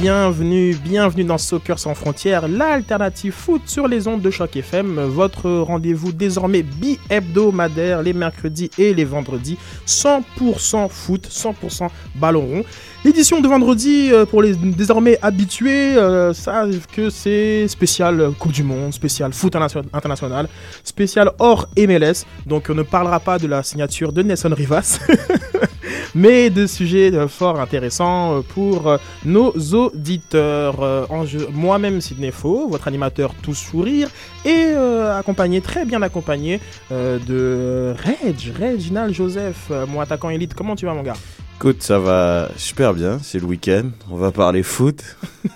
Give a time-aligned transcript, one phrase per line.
[0.00, 5.50] Bienvenue, bienvenue dans Soccer sans frontières, l'alternative foot sur les ondes de Choc FM, votre
[5.50, 12.64] rendez-vous désormais bi-hebdomadaire les mercredis et les vendredis, 100% foot, 100% ballon rond.
[13.04, 18.62] L'édition de vendredi, euh, pour les désormais habitués, euh, savent que c'est spécial Coupe du
[18.62, 20.48] Monde, spécial foot internation- international,
[20.82, 24.98] spécial hors MLS, donc on ne parlera pas de la signature de Nelson Rivas.
[26.14, 30.82] mais de sujets euh, fort intéressants euh, pour euh, nos auditeurs.
[30.82, 31.06] Euh,
[31.52, 34.08] Moi-même, Sidney Faux, votre animateur tout sourire,
[34.44, 36.60] et euh, accompagné, très bien accompagné,
[36.92, 40.54] euh, de Reg, Reginald Joseph, euh, mon attaquant élite.
[40.54, 41.16] Comment tu vas, mon gars?
[41.56, 45.02] Écoute, ça va super bien, c'est le week-end, on va parler foot.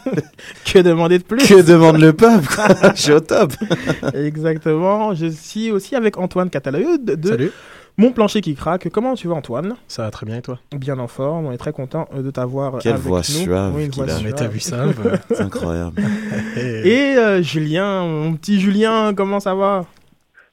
[0.65, 1.47] Que demander de plus?
[1.47, 2.47] Que demande le peuple
[2.95, 3.53] Je suis au top.
[4.15, 5.15] Exactement.
[5.15, 7.53] Je suis aussi avec Antoine Catalayud de Salut,
[7.97, 8.89] Mon Plancher qui craque.
[8.89, 9.77] Comment tu vas, Antoine?
[9.87, 10.59] Ça va très bien et toi?
[10.77, 11.47] Bien en forme.
[11.47, 13.25] On est très content euh, de t'avoir Quelle avec voix nous.
[13.25, 14.17] suave Oui, une qu'il voix a.
[14.17, 14.31] suave.
[14.33, 15.93] Mais t'as vu ça bah, C'est incroyable.
[16.57, 16.89] et...
[16.89, 19.85] Et euh, Julien, mon petit Julien, comment ça va?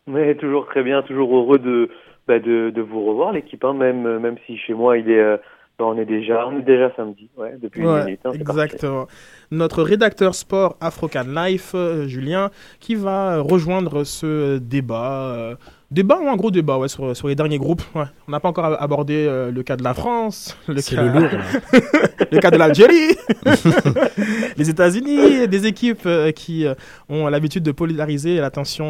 [0.05, 1.89] Mais toujours très bien, toujours heureux de,
[2.27, 5.19] bah, de, de vous revoir l'équipe, hein, même, euh, même si chez moi il est,
[5.19, 5.37] euh,
[5.79, 8.19] bah, on est déjà, on est déjà samedi, ouais, depuis Ouais, une minute.
[8.25, 8.41] hein, parfait.
[8.41, 9.07] exactement.
[9.49, 11.75] Notre rédacteur sport Afrocan Life,
[12.05, 15.55] Julien, qui va rejoindre ce débat.
[15.91, 17.83] Débat ou un gros débat ouais, sur, sur les derniers groupes.
[17.93, 18.05] Ouais.
[18.27, 21.09] On n'a pas encore ab- abordé euh, le cas de la France, le cas, le
[21.19, 21.29] lourd.
[21.31, 21.79] là.
[22.31, 23.15] le cas de l'Algérie,
[24.57, 26.73] les États-Unis, des équipes euh, qui euh,
[27.09, 28.81] ont l'habitude de polariser l'attention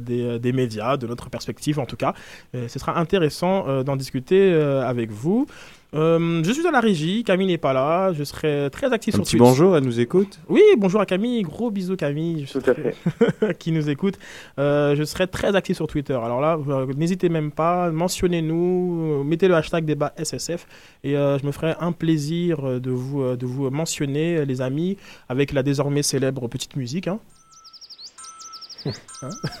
[0.00, 2.14] des, des médias, de notre perspective en tout cas.
[2.54, 5.46] Ce sera intéressant d'en discuter avec vous.
[5.94, 9.18] Euh, je suis à la régie, Camille n'est pas là, je serai très actif Un
[9.18, 9.44] sur petit Twitter.
[9.44, 12.94] bonjour, elle nous écoute Oui, bonjour à Camille, gros bisous Camille, je Tout à fait.
[13.58, 14.18] qui nous écoute.
[14.58, 16.12] Euh, je serai très actif sur Twitter.
[16.12, 20.66] Alors là, euh, n'hésitez même pas, mentionnez-nous, mettez le hashtag débat SSF
[21.04, 24.98] et euh, je me ferai un plaisir de vous, de vous mentionner, les amis,
[25.30, 27.08] avec la désormais célèbre petite musique.
[27.08, 27.18] Hein.
[28.86, 29.30] Hein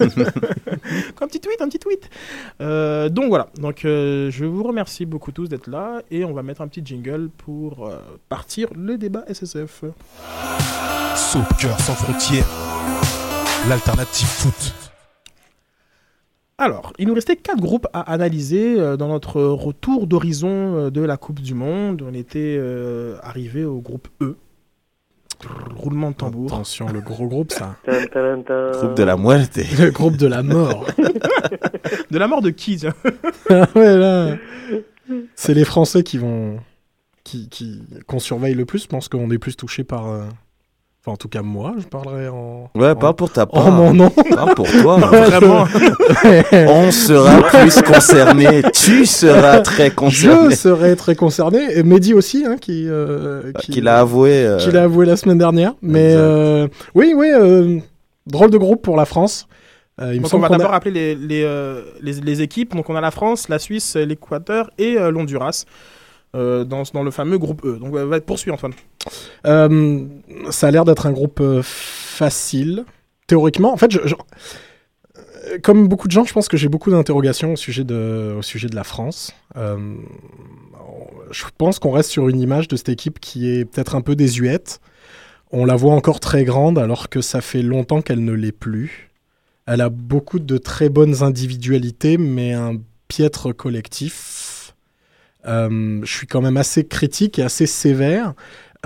[1.20, 2.08] un petit tweet, un petit tweet.
[2.60, 6.42] Euh, donc voilà, donc euh, je vous remercie beaucoup tous d'être là et on va
[6.42, 7.98] mettre un petit jingle pour euh,
[8.28, 9.84] partir le débat SSF.
[11.16, 12.46] Soccer sans frontières,
[13.68, 14.74] l'alternative foot.
[16.60, 21.38] Alors, il nous restait quatre groupes à analyser dans notre retour d'horizon de la Coupe
[21.38, 22.02] du Monde.
[22.02, 22.60] On était
[23.22, 24.36] arrivé au groupe E.
[25.76, 26.52] Roulement de tambour.
[26.52, 27.76] Attention, le gros groupe, ça.
[27.86, 29.56] Groupe de la muerte.
[29.78, 30.86] Le groupe de la mort.
[32.10, 32.80] De la mort de qui
[33.50, 34.36] Ah ouais, là.
[35.34, 36.58] C'est les Français qui vont.
[37.24, 37.82] qui, qui...
[38.06, 38.82] qu'on surveille le plus.
[38.82, 40.06] Je pense qu'on est plus touché par.
[40.08, 40.24] euh,
[41.08, 42.70] Enfin, en tout cas, moi, je parlerai en.
[42.74, 42.96] Ouais, en...
[42.96, 43.70] parle pour ta en part.
[43.70, 44.10] mon nom.
[44.10, 44.96] Parle pour toi.
[44.98, 45.64] Vraiment
[46.52, 48.62] On sera plus concerné.
[48.74, 50.54] Tu seras très Je concerné.
[50.54, 51.58] serai très concerné.
[51.78, 52.86] Et Mehdi aussi, hein, qui.
[52.88, 54.44] euh, Qui l'a avoué.
[54.44, 55.72] euh, qu'il a avoué la semaine dernière.
[55.80, 57.78] Mais euh, oui, oui, euh,
[58.26, 59.48] drôle de groupe pour la France.
[60.00, 62.14] Euh, il me Donc on semble va qu'on a- d'abord appeler les, les, euh, les,
[62.20, 62.74] les équipes.
[62.76, 65.64] Donc on a la France, la Suisse, l'Équateur et euh, l'Honduras
[66.36, 67.78] euh, dans, dans le fameux groupe E.
[67.80, 68.74] Donc euh, va poursuivre Antoine.
[69.46, 70.06] Euh,
[70.50, 72.84] ça a l'air d'être un groupe euh, facile,
[73.26, 73.72] théoriquement.
[73.72, 73.90] En fait,
[75.62, 78.68] comme beaucoup de gens, je pense que j'ai beaucoup d'interrogations au, sujet de- au sujet
[78.68, 79.32] de la France.
[79.56, 79.94] Euh,
[81.30, 84.16] je pense qu'on reste sur une image de cette équipe qui est peut-être un peu
[84.16, 84.80] désuète.
[85.50, 89.10] On la voit encore très grande alors que ça fait longtemps qu'elle ne l'est plus.
[89.66, 92.76] Elle a beaucoup de très bonnes individualités, mais un
[93.08, 94.74] piètre collectif.
[95.44, 98.34] Je suis quand même assez critique et assez sévère.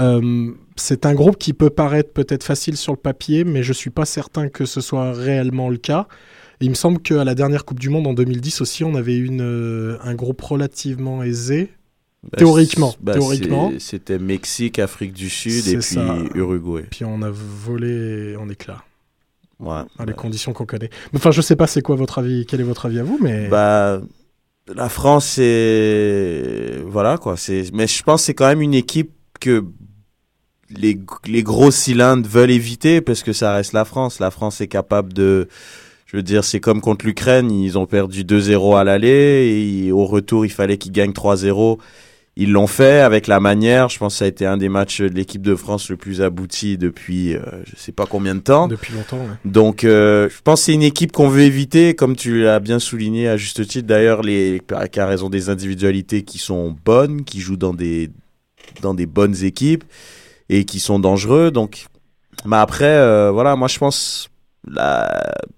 [0.00, 3.90] Euh, c'est un groupe qui peut paraître peut-être facile sur le papier, mais je suis
[3.90, 6.06] pas certain que ce soit réellement le cas.
[6.60, 9.16] Et il me semble qu'à la dernière Coupe du Monde en 2010 aussi, on avait
[9.16, 11.70] une, euh, un groupe relativement aisé.
[12.22, 13.72] bah, théoriquement, bah, théoriquement.
[13.80, 16.16] C'était Mexique, Afrique du Sud et puis ça.
[16.36, 16.84] Uruguay.
[16.90, 18.82] Puis on a volé en éclat,
[19.58, 19.82] Ouais.
[19.98, 20.90] dans les conditions qu'on connaît.
[21.16, 23.48] Enfin, je sais pas c'est quoi votre avis, quel est votre avis à vous, mais
[23.48, 24.00] Bah,
[24.72, 26.76] la France, c'est.
[26.86, 27.36] Voilà, quoi.
[27.36, 29.10] c'est Mais je pense que c'est quand même une équipe
[29.42, 29.64] que
[30.70, 34.20] les, les gros cylindres veulent éviter parce que ça reste la France.
[34.20, 35.48] La France est capable de.
[36.06, 40.04] Je veux dire, c'est comme contre l'Ukraine, ils ont perdu 2-0 à l'aller et au
[40.04, 41.78] retour, il fallait qu'ils gagnent 3-0.
[42.36, 43.88] ils l'ont fait avec la manière.
[43.88, 46.20] Je pense que ça a été un des matchs de l'équipe de France le plus
[46.20, 48.68] abouti depuis euh, je sais pas combien de temps.
[48.68, 49.20] Depuis longtemps.
[49.20, 49.36] ouais.
[49.46, 52.78] Donc, euh, je pense que c'est une équipe qu'on veut éviter, comme tu l'as bien
[52.78, 53.88] souligné à juste titre.
[53.88, 58.10] D'ailleurs, les a raison des individualités qui sont bonnes, qui jouent dans des
[58.80, 59.84] dans des bonnes équipes
[60.48, 61.50] et qui sont dangereux.
[61.50, 61.86] Donc,
[62.44, 64.28] mais après, euh, voilà, moi je pense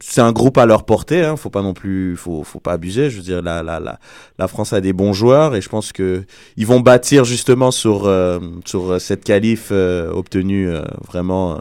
[0.01, 1.23] c'est un groupe à leur portée.
[1.23, 3.11] Hein, faut pas non plus, faut faut pas abuser.
[3.11, 3.99] Je veux dire, la la la,
[4.39, 6.25] la France a des bons joueurs et je pense que
[6.57, 10.71] ils vont bâtir justement sur euh, sur cette qualif euh, obtenue
[11.07, 11.61] vraiment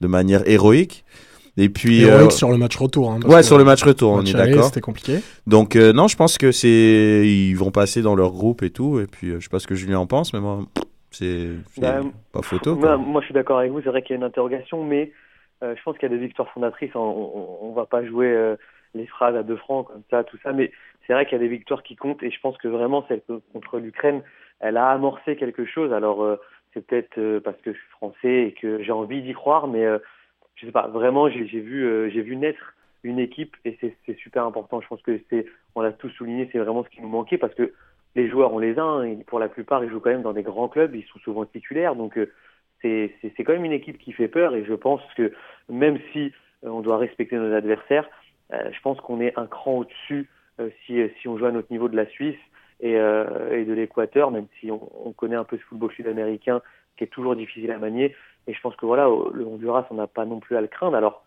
[0.00, 1.04] de manière héroïque.
[1.56, 3.10] Et puis Héroïque euh, sur le match retour.
[3.12, 4.64] Hein, ouais, sur le match retour, on est d'accord.
[4.64, 5.18] C'était compliqué.
[5.46, 9.00] Donc euh, non, je pense que c'est ils vont passer dans leur groupe et tout.
[9.00, 10.60] Et puis euh, je sais pas ce que Julien en pense, mais moi
[11.10, 12.00] c'est c'est Bah,
[12.32, 12.76] pas photo.
[12.76, 12.96] Moi, quoi.
[12.98, 13.80] moi, je suis d'accord avec vous.
[13.82, 15.12] C'est vrai qu'il y a une interrogation, mais
[15.62, 16.94] euh, je pense qu'il y a des victoires fondatrices.
[16.94, 18.56] On, on, on va pas jouer euh,
[18.94, 20.70] les phrases à deux francs comme ça, tout ça, mais
[21.06, 22.22] c'est vrai qu'il y a des victoires qui comptent.
[22.22, 24.22] Et je pense que vraiment celle contre l'Ukraine,
[24.60, 25.92] elle a amorcé quelque chose.
[25.92, 26.36] Alors euh,
[26.74, 29.84] c'est peut-être euh, parce que je suis français et que j'ai envie d'y croire, mais
[29.84, 29.98] euh,
[30.56, 30.88] je sais pas.
[30.88, 34.80] Vraiment, j'ai vu, euh, j'ai vu naître une équipe et c'est super important.
[34.80, 37.54] Je pense que c'est, on l'a tous souligné, c'est vraiment ce qui nous manquait parce
[37.54, 37.72] que
[38.16, 38.82] les joueurs, on les a.
[38.82, 40.94] hein, pour la plupart, ils jouent quand même dans des grands clubs.
[40.94, 42.32] Ils sont souvent titulaires, donc euh,
[42.82, 44.54] c'est quand même une équipe qui fait peur.
[44.54, 45.32] Et je pense que
[45.68, 46.32] même si
[46.64, 48.08] euh, on doit respecter nos adversaires,
[48.52, 50.28] euh, je pense qu'on est un cran au-dessus
[50.86, 52.38] si si on joue à notre niveau de la Suisse
[52.80, 56.62] et, et de l'Équateur, même si on, on connaît un peu ce football sud-américain
[56.96, 58.14] qui est toujours difficile à manier.
[58.46, 60.96] Et je pense que voilà, le Honduras, on n'a pas non plus à le craindre.
[60.96, 61.24] Alors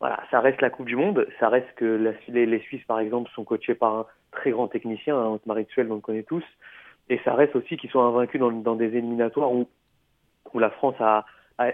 [0.00, 1.26] voilà, ça reste la Coupe du Monde.
[1.40, 5.28] Ça reste que les, Suisses, par exemple, sont coachés par un très grand technicien, hein,
[5.30, 6.44] Otmar Hitzfeld, on le connaît tous.
[7.08, 9.66] Et ça reste aussi qu'ils sont invaincus dans, des éliminatoires où,
[10.54, 11.24] la France a,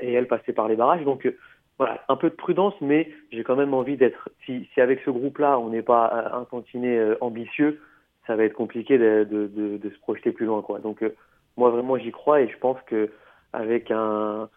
[0.00, 1.04] et elle passé par les barrages.
[1.04, 1.36] Donc euh,
[1.78, 4.30] voilà, un peu de prudence, mais j'ai quand même envie d'être.
[4.44, 7.80] Si, avec ce groupe-là, on n'est pas euh, un tantinet euh, ambitieux,
[8.26, 10.64] ça va être compliqué de, se projeter plus loin.
[10.82, 11.14] Donc euh,
[11.56, 13.10] moi vraiment j'y crois et je pense que
[13.52, 14.48] avec un,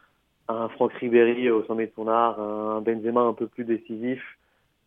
[0.49, 4.21] un Franck Ribéry au sommet de son art, un Benzema un peu plus décisif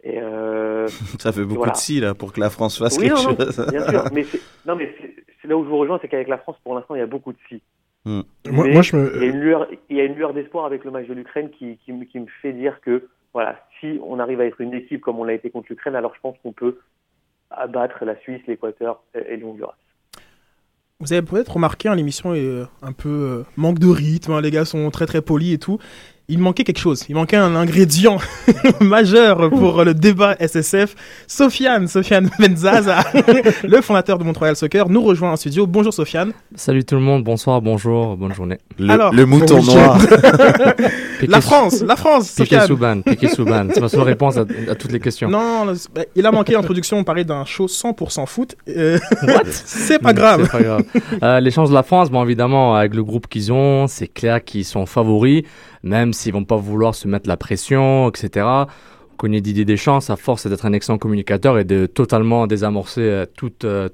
[0.03, 0.87] et euh,
[1.19, 1.73] Ça fait beaucoup Voilà.
[1.73, 3.67] de si là pour que la France fasse oui, quelque non, non, chose.
[3.71, 4.95] bien sûr, mais c'est, non mais
[5.43, 7.07] c'est, là où je vous rejoins, c'est qu'avec la France pour l'instant il y a
[7.07, 7.63] beaucoup de si.
[8.07, 10.65] Moi, Mais moi, je Il y a une lueur, il y a une lueur d'espoir
[10.65, 14.01] avec le match de l'Ukraine qui, qui, me- qui me fait dire que voilà, si
[14.03, 16.35] on arrive à être une équipe comme on l'a été contre l'Ukraine, alors je pense
[16.43, 16.79] qu'on peut
[17.51, 19.75] abattre la Suisse, l'Équateur et et le Honduras.
[21.01, 24.41] Vous avez peut-être remarqué, hein, l'émission est euh, un peu euh, manque de rythme, hein,
[24.43, 25.79] les gars sont très très polis et tout.
[26.33, 28.19] Il manquait quelque chose, il manquait un ingrédient
[28.81, 30.95] majeur pour le débat SSF.
[31.27, 33.01] Sofiane, Sofiane Benzaza,
[33.65, 35.67] le fondateur de Montreal Soccer, nous rejoint en studio.
[35.67, 36.31] Bonjour Sofiane.
[36.55, 38.59] Salut tout le monde, bonsoir, bonjour, bonne journée.
[38.79, 39.99] Le, Alors, le mouton noir.
[41.29, 42.67] La France, la France, Piqué Sofiane.
[42.67, 43.67] Souban, Piqué Souban.
[43.75, 45.29] C'est ma seule réponse à, à toutes les questions.
[45.29, 45.67] Non,
[46.17, 48.57] il a manqué l'introduction, on parlait d'un show 100% foot.
[48.69, 48.99] Euh,
[49.45, 50.45] c'est pas grave.
[50.45, 50.85] C'est pas grave.
[51.23, 54.43] Euh, les chances de la France, bon évidemment, avec le groupe qu'ils ont, c'est clair
[54.43, 55.43] qu'ils sont favoris,
[55.83, 58.47] même s'ils vont pas vouloir se mettre la pression, etc.
[59.13, 63.03] On connaît Didier Deschamps, sa force c'est d'être un excellent communicateur et de totalement désamorcer
[63.03, 63.89] euh, toute, euh,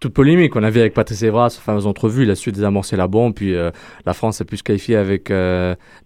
[0.00, 0.56] toute polémique.
[0.56, 3.34] On a vu avec Patrice Evra, sa fameuse entrevue, il a su désamorcer la bombe,
[3.34, 3.70] puis euh,
[4.06, 5.32] la France a pu se qualifier avec,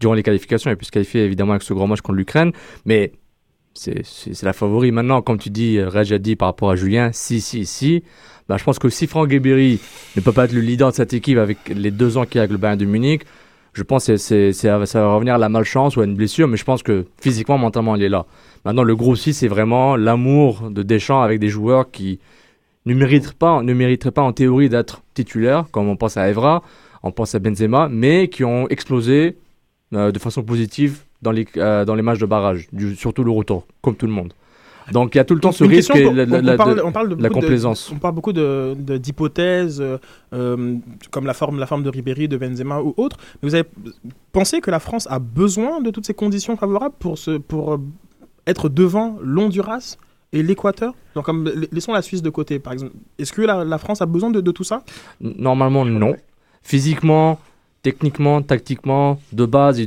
[0.00, 2.52] durant les qualifications, elle a pu se qualifier évidemment avec ce grand match contre l'Ukraine,
[2.84, 3.12] mais
[3.74, 4.92] c'est la favori.
[4.92, 8.04] Maintenant, comme tu dis, Reg a dit par rapport à Julien, si, si, si,
[8.48, 9.80] bah, je pense que si Franck Ribéry
[10.16, 12.42] ne peut pas être le leader de cette équipe avec les deux ans qu'il a
[12.42, 13.22] avec le Bayern de Munich,
[13.74, 16.56] je pense que c'est, ça va revenir à la malchance ou à une blessure, mais
[16.56, 18.26] je pense que physiquement, mentalement, il est là.
[18.64, 22.20] Maintenant, le gros aussi, c'est vraiment l'amour de Deschamps avec des joueurs qui
[22.86, 26.62] ne mériteraient pas, ne mériteraient pas en théorie d'être titulaires, comme on pense à Evra,
[27.02, 29.36] on pense à Benzema, mais qui ont explosé
[29.92, 33.66] euh, de façon positive dans les, euh, dans les matchs de barrage, surtout le retour,
[33.82, 34.32] comme tout le monde.
[34.92, 36.56] Donc il y a tout le temps ce risque et la- on, la- on la-
[36.56, 37.90] parle, de- on parle de la de- complaisance.
[37.92, 39.96] on parle beaucoup de- de- d'hypothèses, euh,
[40.34, 40.76] euh,
[41.10, 43.16] comme la forme, la forme de Ribéry, de Benzema ou autre.
[43.42, 43.64] Mais vous avez
[44.32, 47.78] pensé que la France a besoin de toutes ces conditions favorables pour, se, pour euh,
[48.46, 49.96] être devant l'Honduras
[50.32, 50.92] et l'Équateur?
[51.14, 52.92] Donc, comme, la- laissons la Suisse de côté, par exemple.
[53.18, 54.82] Est-ce que la, la France a besoin de, de tout ça?
[55.20, 56.14] Normalement, non.
[56.62, 57.38] Physiquement,
[57.82, 59.76] techniquement, tactiquement, de base,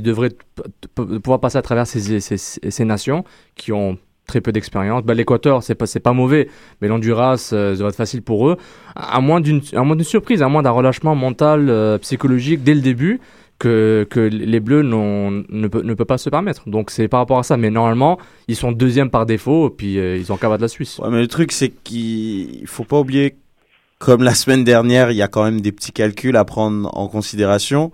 [0.94, 3.24] p- pouvoir passer à travers ces, ces- ces- ces nations
[3.56, 5.02] qui ont très peu d'expérience.
[5.02, 6.48] Bah, L'Équateur, c'est pas, pas mauvais,
[6.80, 8.56] mais l'Honduras, euh, ça va être facile pour eux.
[8.94, 9.62] À moins d'une
[10.04, 13.20] surprise, à moins d'un relâchement mental, euh, psychologique dès le début,
[13.58, 16.68] que, que les Bleus ne, ne peuvent pas se permettre.
[16.68, 17.56] Donc c'est par rapport à ça.
[17.56, 20.98] Mais normalement, ils sont deuxième par défaut, puis euh, ils ont qu'à battre la Suisse.
[20.98, 23.36] Ouais, mais le truc, c'est qu'il faut pas oublier,
[23.98, 27.08] comme la semaine dernière, il y a quand même des petits calculs à prendre en
[27.08, 27.90] considération,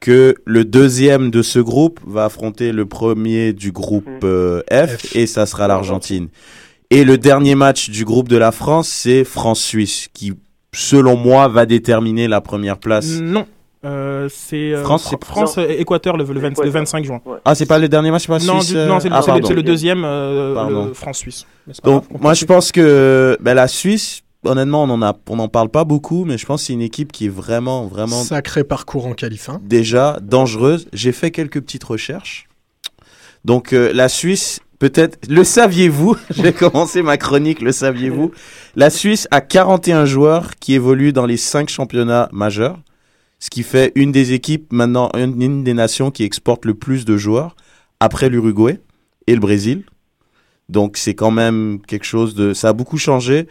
[0.00, 4.20] que le deuxième de ce groupe va affronter le premier du groupe Mm.
[4.24, 5.16] euh, F, F.
[5.16, 6.28] et ça sera l'Argentine.
[6.90, 10.34] Et le dernier match du groupe de la France, c'est France-Suisse, qui,
[10.72, 13.18] selon moi, va déterminer la première place.
[13.20, 13.46] Non.
[13.84, 16.72] Euh, c'est euh, France, Fran- c'est- France euh, Équateur le, le 20 le Équateur.
[16.72, 17.20] 25 juin.
[17.24, 17.36] Ouais.
[17.44, 19.38] Ah, c'est pas le dernier match, c'est pas non, Suisse du- non, c'est le, ah,
[19.48, 20.54] le- le deuxième euh,
[21.72, 25.16] c'est pas Donc, grave, moi, je pense que ben, la Suisse, honnêtement, on en a,
[25.28, 27.86] on n'en parle pas beaucoup, mais je pense que c'est une équipe qui est vraiment,
[27.86, 29.48] vraiment Sacré parcours en qualif.
[29.48, 29.60] hein.
[29.64, 30.86] déjà dangereuse.
[30.92, 32.48] J'ai fait quelques petites recherches.
[33.44, 36.16] Donc, euh, la Suisse, peut-être, le saviez-vous?
[36.30, 38.32] J'ai commencé ma chronique, le saviez-vous?
[38.74, 42.78] La Suisse a 41 joueurs qui évoluent dans les 5 championnats majeurs,
[43.38, 47.04] ce qui fait une des équipes, maintenant, une, une des nations qui exporte le plus
[47.04, 47.54] de joueurs,
[48.00, 48.80] après l'Uruguay
[49.26, 49.84] et le Brésil.
[50.68, 52.52] Donc, c'est quand même quelque chose de.
[52.52, 53.46] Ça a beaucoup changé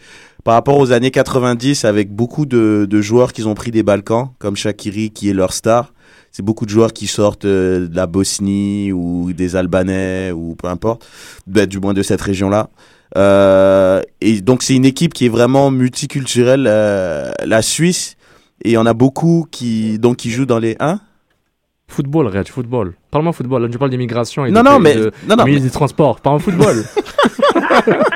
[0.46, 4.28] par rapport aux années 90 avec beaucoup de, de joueurs qui ont pris des Balkans,
[4.38, 5.92] comme Shakiri qui est leur star.
[6.30, 10.68] C'est beaucoup de joueurs qui sortent euh, de la Bosnie ou des Albanais ou peu
[10.68, 11.04] importe,
[11.48, 12.68] ben, du moins de cette région-là.
[13.16, 16.66] Euh, et donc c'est une équipe qui est vraiment multiculturelle.
[16.68, 18.16] euh, la Suisse,
[18.62, 21.00] et il y en a beaucoup qui donc qui jouent dans les 1
[21.88, 22.94] Football, Reg, football.
[23.10, 23.62] Parle-moi football.
[23.62, 26.20] Là, tu parles d'immigration et Non de, non mais de, non non ministre des Transports.
[26.20, 26.84] Parle-moi football.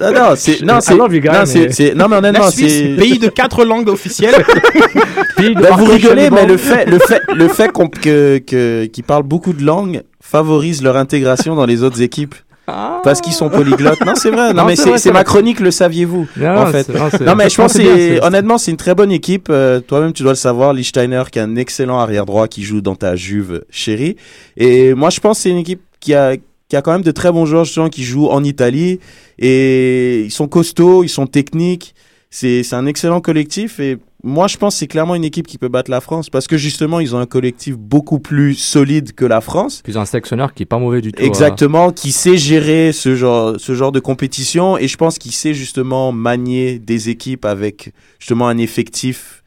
[0.00, 3.28] non non c'est non c'est non mais- c'est c'est- non mais honnêtement c'est pays de
[3.28, 4.34] quatre langues officielles.
[5.36, 8.84] Pays de Ben, vous rigolez, mais le fait, le fait, le fait qu'on, que, que,
[8.86, 12.34] qu'ils parlent beaucoup de langues favorise leur intégration dans les autres équipes.
[12.66, 13.00] Ah.
[13.02, 14.04] Parce qu'ils sont polyglottes.
[14.04, 14.48] Non, c'est vrai.
[14.52, 16.66] Non, Non, mais c'est c'est, vrai, c'est c'est ma chronique, le saviez-vous Non, en non,
[16.66, 16.82] fait?
[16.84, 19.48] c'est- non, c'est- Non, mais je pense c'est, honnêtement, c'est une très bonne équipe.
[19.50, 20.72] Euh, toi-même, tu dois le savoir.
[20.74, 24.16] Lichtsteiner, qui est un excellent arrière-droit qui joue dans ta Juve chérie.
[24.58, 26.34] Et moi, je pense que c'est une équipe qui a,
[26.70, 29.00] qui a quand même de très bons joueurs, justement, qui jouent en Italie.
[29.38, 31.94] Et ils sont costauds, ils sont techniques.
[32.30, 33.80] C'est, c'est un excellent collectif.
[33.80, 36.30] Et moi, je pense que c'est clairement une équipe qui peut battre la France.
[36.30, 39.80] Parce que justement, ils ont un collectif beaucoup plus solide que la France.
[39.82, 41.20] Puis ils ont un sélectionneur qui est pas mauvais du tout.
[41.20, 41.26] hein.
[41.26, 45.54] Exactement, qui sait gérer ce genre, ce genre de compétition et je pense qu'il sait
[45.54, 49.42] justement manier des équipes avec justement un effectif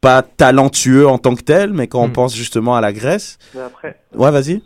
[0.00, 2.12] pas talentueux en tant que tel, mais quand on Mm.
[2.12, 3.38] pense justement à la Grèce.
[3.54, 4.62] Mais après, Ouais, vas-y.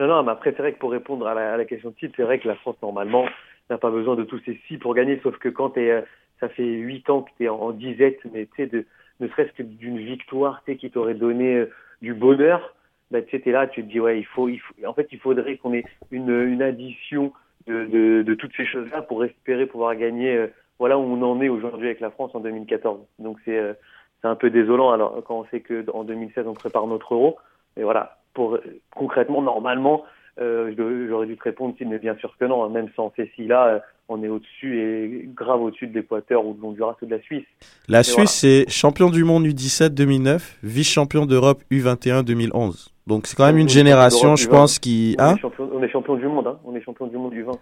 [0.00, 1.94] Non, non, mais après, c'est vrai que pour répondre à la, à la question de
[1.94, 3.26] titre, c'est vrai que la France, normalement,
[3.70, 6.02] n'a pas besoin de tous ces six pour gagner, sauf que quand t'es, euh,
[6.40, 8.84] ça fait huit ans que tu es en, disette, mais tu sais, de,
[9.20, 11.72] ne serait-ce que d'une victoire, tu sais, qui t'aurait donné euh,
[12.02, 12.74] du bonheur,
[13.10, 15.08] bah, tu sais, t'es là, tu te dis, ouais, il faut, il faut, en fait,
[15.12, 17.32] il faudrait qu'on ait une, une addition
[17.66, 20.48] de, de, de toutes ces choses-là pour espérer pouvoir gagner, euh,
[20.78, 23.00] voilà où on en est aujourd'hui avec la France en 2014.
[23.20, 23.74] Donc, c'est, euh,
[24.20, 27.38] c'est un peu désolant, alors, quand on sait que en 2016, on prépare notre euro.
[27.76, 28.58] Mais voilà, pour,
[28.94, 30.04] concrètement, normalement,
[30.40, 30.74] euh,
[31.08, 33.66] j'aurais dû te répondre, si, mais bien sûr que non, hein, même sans ces six-là,
[33.66, 37.20] euh, on est au-dessus et grave au-dessus de l'Équateur ou de l'Honduras ou de la
[37.22, 37.44] Suisse.
[37.88, 38.26] La Et Suisse, voilà.
[38.26, 42.92] c'est champion du monde U17 2009, vice-champion d'Europe U21 2011.
[43.06, 45.16] Donc c'est quand même une est génération, champion je d'Europe pense, qui...
[45.18, 46.58] On, Hein est champion, on est champion du monde, hein.
[46.64, 47.52] on est champion du monde du 20.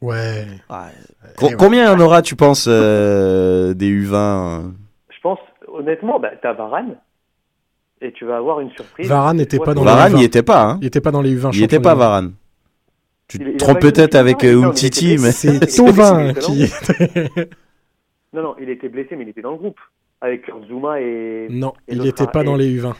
[0.00, 0.44] Ouais.
[0.70, 1.54] Eh ouais.
[1.58, 4.68] Combien en aura, tu penses, euh, des U20 euh
[5.10, 6.96] Je pense, honnêtement, bah, t'as Varane
[8.00, 9.08] et tu vas avoir une surprise.
[9.08, 10.18] Varane n'était pas dans Varane, Varane, les il U20.
[10.20, 11.50] n'y était pas, hein Il était pas dans les U20.
[11.52, 11.94] Il n'y était champions pas.
[11.94, 12.32] Varane.
[13.28, 15.32] Tu te trompes pas eu peut-être avec euh, était Umtiti, mais...
[15.32, 17.30] C'est était Tovin qui était...
[18.32, 19.78] Non, non, il était blessé, mais il était dans le groupe.
[20.20, 21.46] Avec Zuma et.
[21.50, 22.92] Non, Et il était a- pas et- dans les U20.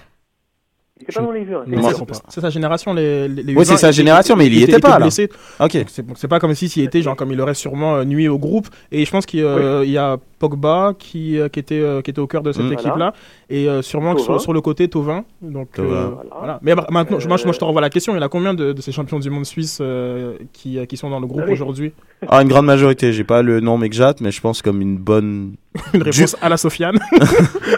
[1.01, 1.55] Il était pas dans les vues.
[1.55, 1.65] Hein.
[1.67, 2.15] Non, Moi, je crois pas.
[2.29, 4.81] C'est sa génération, les, les, les Oui, c'est U20, sa génération, mais il y était
[4.81, 4.99] pas, là.
[5.01, 5.29] blessé.
[5.61, 5.77] Ok.
[6.07, 8.39] Donc, C'est pas comme si s'il était, genre, comme il aurait sûrement euh, nuit au
[8.39, 8.67] groupe.
[8.91, 12.43] Et je pense qu'il euh, y a Pogba qui, qui, était, qui était au cœur
[12.43, 12.73] de cette Mm.
[12.73, 13.13] équipe-là.
[13.51, 15.25] Et euh, sûrement que sur, le côté, Tovin.
[15.41, 16.11] Donc, euh, Voilà.
[16.39, 16.59] voilà.
[16.61, 18.13] Mais bah, maintenant, je- moi, je, moi, je te renvoie la question.
[18.13, 20.97] Il y en a combien de, de ces champions du monde suisse euh, qui, qui
[20.99, 21.53] sont dans le groupe Ah oui.
[21.55, 21.93] aujourd'hui?
[22.29, 23.13] Ah, une grande majorité.
[23.13, 25.53] J'ai pas le nom exact, mais je pense comme une bonne.
[25.95, 26.99] Une réponse à la Sofiane.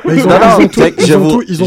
[0.08, 1.12] Ils ont, Non, non, ils ont tout- peut-être que je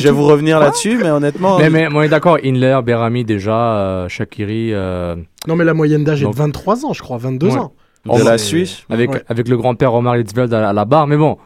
[0.08, 1.60] vais vous, revenir là-dessus, mais honnêtement.
[1.60, 5.16] Mais, mais on est d'accord, Inler, Berami déjà, euh, Shakiri, euh,
[5.48, 7.58] Non, mais la moyenne d'âge est de Donc- 23 ans, je crois, 22 Ouais.
[7.58, 7.72] ans.
[8.06, 8.84] de la Suisse.
[8.90, 9.24] avec, Ouais.
[9.30, 11.38] avec le grand-père Omar Litzveld à, à la barre, mais bon.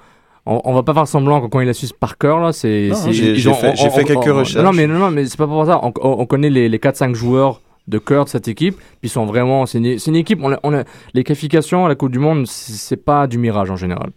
[0.49, 2.89] On, on va pas faire semblant que quand il a Suisse par cœur là, c'est.
[3.11, 4.63] J'ai- fait- quelques on- recherches.
[4.63, 5.79] Non mais non, non mais c'est pas pour ça.
[5.83, 9.09] On, on- on connaît les, les 4-5 joueurs de cœur de cette équipe, puis ils
[9.09, 9.65] sont vraiment.
[9.65, 10.39] C'est une, c'est une équipe.
[10.41, 13.69] On a, on a- les qualifications à la Coupe du Monde, c'est pas du mirage
[13.71, 14.09] en général.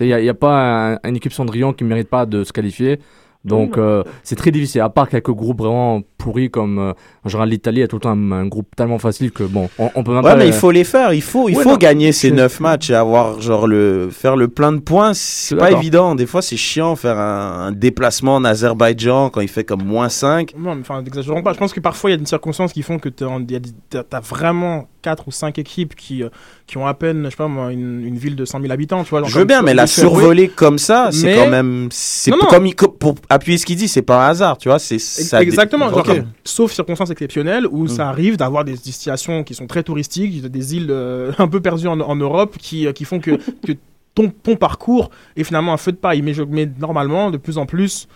[0.00, 2.44] Il n'y a, y a pas un- une équipe Cendrillon qui ne mérite pas de
[2.44, 3.00] se qualifier.
[3.44, 6.92] Donc euh, c'est très difficile, à part quelques groupes vraiment pourris comme euh,
[7.24, 9.90] en général l'Italie a tout le temps un, un groupe tellement facile que bon, on,
[9.94, 10.36] on peut même Ouais, pas.
[10.36, 11.12] mais le- il faut les faire.
[11.14, 11.76] Il faut, il Ouais, faut non.
[11.76, 15.12] gagner ces Je- neuf matchs et avoir genre le faire le plein de points.
[15.14, 16.14] C'est pas évident.
[16.16, 20.08] Des fois, c'est chiant faire un, un déplacement en Azerbaïdjan quand il fait comme moins
[20.08, 21.52] 5 Non, mais enfin, n'exagérons pas.
[21.52, 24.88] Je pense que parfois, il y a des circonstances qui font que tu as, vraiment
[25.02, 26.28] 4 ou 5 équipes qui, euh,
[26.66, 29.04] qui ont à peine, je sais pas moi, une, une ville de 100 000 habitants.
[29.04, 31.88] Tu vois, genre Je veux bien, mais la survoler comme ça, c'est Mais- quand même.
[31.90, 34.78] C'est comme pour appuyer ce qu'il dit, c'est pas un hasard, tu vois.
[34.78, 34.96] C'est.
[35.40, 36.06] Exactement, genre,
[36.44, 37.88] sauf circonstances exceptionnelles où Mm.
[37.88, 41.88] ça arrive d'avoir des destinations qui sont très touristiques, des îles euh, un peu perdues
[41.88, 43.32] en, en Europe qui, euh, qui font que,
[43.66, 43.72] que
[44.14, 46.22] ton, ton parcours est finalement un feu de paille.
[46.22, 48.08] Mais, je, mais normalement, de plus en plus,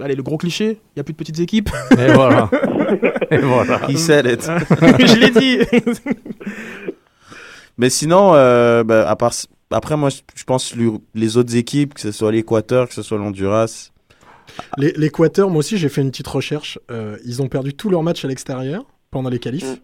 [0.00, 1.70] allez, le gros cliché, il n'y a plus de petites équipes.
[1.92, 2.50] Et voilà.
[3.30, 3.80] Et voilà.
[3.88, 4.42] He said it.
[5.06, 5.58] je l'ai dit.
[7.78, 9.32] Mais sinon, euh, bah, à part,
[9.70, 10.78] après, moi, je- pense que
[11.14, 13.90] les autres équipes, que ce soit l'Équateur, que ce soit l'Honduras,
[14.78, 16.78] Les- L'Équateur, moi aussi, j'ai fait une petite recherche.
[16.90, 19.64] Euh, ils ont perdu tous leurs matchs à l'extérieur pendant les qualifs.
[19.64, 19.76] Mm.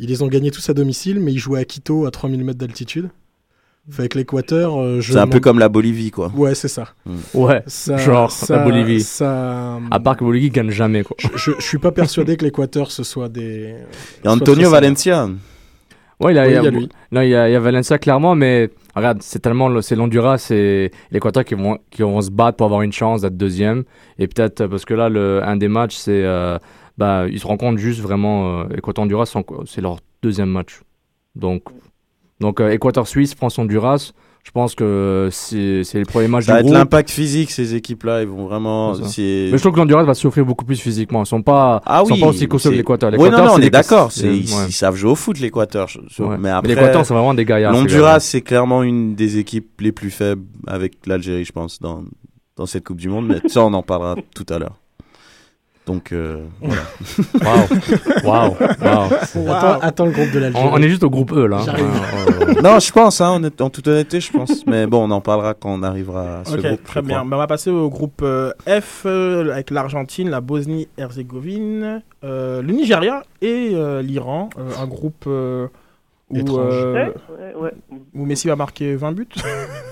[0.00, 2.58] Ils les ont gagnés tous à domicile, mais ils jouaient à Quito à 3000 mètres
[2.58, 3.10] d'altitude.
[3.86, 6.32] Que l'Équateur, euh, je c'est un peu comme la Bolivie, quoi.
[6.34, 6.88] Ouais, c'est ça.
[7.34, 7.62] Ouais.
[7.66, 9.02] Ça- Genre, ça- la Bolivie.
[9.02, 9.78] Ça...
[9.90, 11.16] À part que Bolivie gagne jamais, quoi.
[11.18, 13.74] Je, je, je suis pas persuadé que l'Équateur ce soit des.
[14.24, 15.28] Et Antonio Valencia.
[16.20, 16.88] Ouais, il y a, Oui, il y a- il y a lui.
[17.12, 19.96] non, il y a, il y a Valencia clairement, mais regarde, c'est tellement le- c'est
[19.96, 23.84] l'Honduras et l'Équateur qui vont qui vont se battre pour avoir une chance d'être deuxième.
[24.18, 26.56] Et peut-être euh, parce que là, le un des matchs, c'est euh,
[26.96, 30.80] bah ils se rencontrent juste vraiment euh, Équateur-Honduras, sont- c'est leur deuxième match.
[31.34, 31.64] Donc
[32.40, 34.12] donc euh, Équateur-Suisse, France-Honduras.
[34.44, 38.20] Je pense que c'est les premiers matchs Ça va du être l'impact physique, ces équipes-là.
[38.20, 38.92] Ils vont vraiment.
[38.92, 41.22] Mais je trouve que l'Honduras va souffrir beaucoup plus physiquement.
[41.22, 43.10] Ils sont pas, Ah sont pas aussi costauds que l'Équateur.
[43.16, 44.10] Oui, non, on est d'accord.
[44.18, 44.66] Ils, ouais.
[44.68, 45.88] ils savent jouer au foot, l'Équateur.
[46.18, 46.36] Ouais.
[46.38, 47.72] Mais après, l'Équateur, c'est vraiment des gaillards.
[47.72, 52.04] l'Honduras, c'est clairement une des équipes les plus faibles avec l'Algérie, je pense, dans,
[52.56, 53.26] dans cette Coupe du Monde.
[53.26, 54.76] Mais ça, on en parlera tout à l'heure.
[55.86, 56.80] Donc, euh, voilà.
[58.24, 59.50] Waouh, waouh, waouh.
[59.50, 60.64] Attends, attends le groupe de l'Algérie.
[60.66, 61.58] On, on est juste au groupe E là.
[61.58, 62.62] Ouais.
[62.62, 64.64] non, je pense, hein, en toute honnêteté, je pense.
[64.66, 66.84] Mais bon, on en parlera quand on arrivera à ce Ok, groupe.
[66.84, 67.24] très bien.
[67.26, 72.72] Ben, on va passer au groupe euh, F euh, avec l'Argentine, la Bosnie-Herzégovine, euh, le
[72.72, 74.48] Nigeria et euh, l'Iran.
[74.58, 75.66] Euh, un groupe euh,
[76.30, 76.72] où, Étrange.
[76.72, 77.72] euh, Ouais, ouais, ouais.
[78.14, 79.28] où Messi va marquer 20 buts.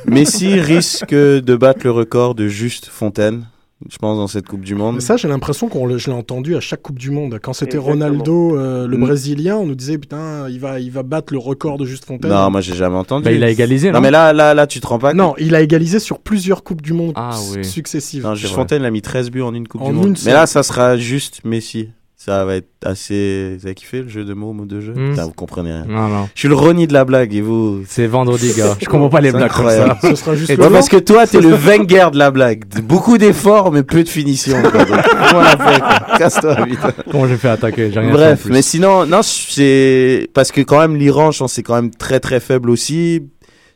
[0.06, 3.44] Messi risque de battre le record de Juste Fontaine,
[3.90, 4.96] je pense, dans cette Coupe du Monde.
[4.96, 7.38] Mais ça, j'ai l'impression qu'on le- je l'ai entendu à chaque Coupe du Monde.
[7.42, 7.78] Quand c'était.
[7.78, 9.00] Ronaldo, euh, le Mm.
[9.00, 12.30] Brésilien, on nous disait putain, il va, il va battre le record de Juste Fontaine.
[12.30, 13.24] Non, moi, j'ai jamais entendu.
[13.24, 15.34] Bah, il a égalisé, non, Non, mais là, là, là, tu te rends pas Non,
[15.38, 17.64] il a égalisé sur plusieurs Coupes du Monde Ah, oui.
[17.64, 18.22] successives.
[18.24, 18.54] Non, Juste.
[18.54, 20.16] Fontaine, il a mis 13 buts en une Coupe En du Monde.
[20.24, 21.88] Mais là, ça sera juste Messi.
[22.24, 23.56] Ça va être assez.
[23.58, 25.10] Vous avez kiffé le jeu de mots, mot de jeu Mm.
[25.10, 25.84] Putain, vous comprenez rien.
[25.88, 26.28] Non, non.
[26.34, 27.82] Je suis le Rony de la blague et vous.
[27.88, 28.76] C'est vendredi, gars.
[28.80, 29.96] Je comprends pas les blagues comme incroyable.
[30.00, 30.10] ça.
[30.10, 32.64] Ce sera juste Ouais, parce que toi, t'es le Wenger de la blague.
[32.84, 34.62] Beaucoup d'efforts, mais peu de finition.
[34.62, 34.84] quoi.
[34.84, 35.82] Donc, fait.
[36.18, 36.78] Casse-toi, vite.
[37.10, 40.94] Comment j'ai fait attaquer J'ai rien Bref, mais sinon, non, c'est parce que quand même
[40.94, 43.20] l'Iran, je pense, c'est quand même très très faible aussi.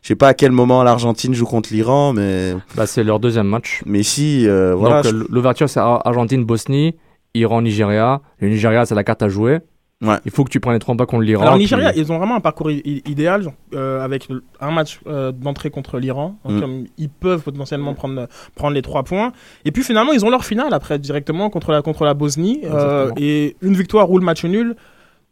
[0.03, 3.47] Je sais pas à quel moment l'Argentine joue contre l'Iran, mais Bah, c'est leur deuxième
[3.47, 3.81] match.
[3.85, 5.01] mais si, euh, voilà.
[5.01, 6.95] Donc, je- euh, l'ouverture, c'est Ar- Argentine-Bosnie,
[7.37, 8.21] Iran-Nigeria.
[8.39, 9.59] Le Nigeria, c'est la carte à jouer.
[9.99, 10.17] Ouais.
[10.25, 11.41] Il faut que tu prennes les trois pas contre l'Iran.
[11.41, 14.27] Alors, puis- Nigeria, ils ont vraiment un parcours idéal genre, euh, avec
[14.61, 16.37] un match euh, d'entrée contre l'Iran.
[16.45, 16.85] Donc, Mm.
[16.99, 19.31] ils peuvent potentiellement prendre, prendre les trois points.
[19.65, 22.61] Et puis finalement, ils ont leur finale après directement contre la, contre la Bosnie.
[22.65, 24.75] euh, et une victoire ou le match nul.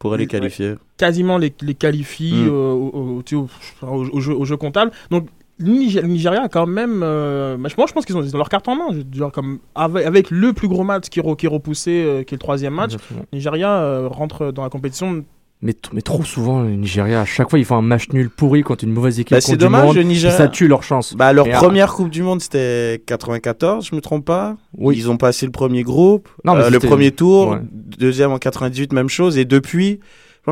[0.00, 0.74] pourrait les qualifier.
[0.98, 2.48] quasiment les, les qualifie Mm.
[2.50, 4.90] au- au jeu, au jeu comptable.
[5.10, 7.00] Donc, le le Nigeria a quand même.
[7.02, 8.86] euh, bah, je pense, qu'ils ont, ils ont leur carte en main.
[8.90, 12.22] Je veux dire, comme avec, avec le plus gros match qui, qui est repoussé, euh,
[12.24, 13.22] qui est le troisième match, Exactement.
[13.32, 15.24] Nigeria euh, rentre dans la compétition.
[15.62, 18.62] Mais, mais trop souvent, le Nigeria, à chaque fois, ils font un match nul pourri
[18.62, 19.34] contre une mauvaise équipe.
[19.34, 20.36] Bah, c'est du dommage, monde, le Nigeria.
[20.36, 21.14] Ça tue leur chance.
[21.16, 24.58] Bah, leur Et, première Coupe du Monde, c'était 94, je me trompe pas.
[24.76, 24.94] Oui.
[24.98, 27.58] Ils ont passé le premier groupe, Non, euh, le premier tour, ouais.
[27.72, 29.38] deuxième en 98, même chose.
[29.38, 30.00] Et depuis,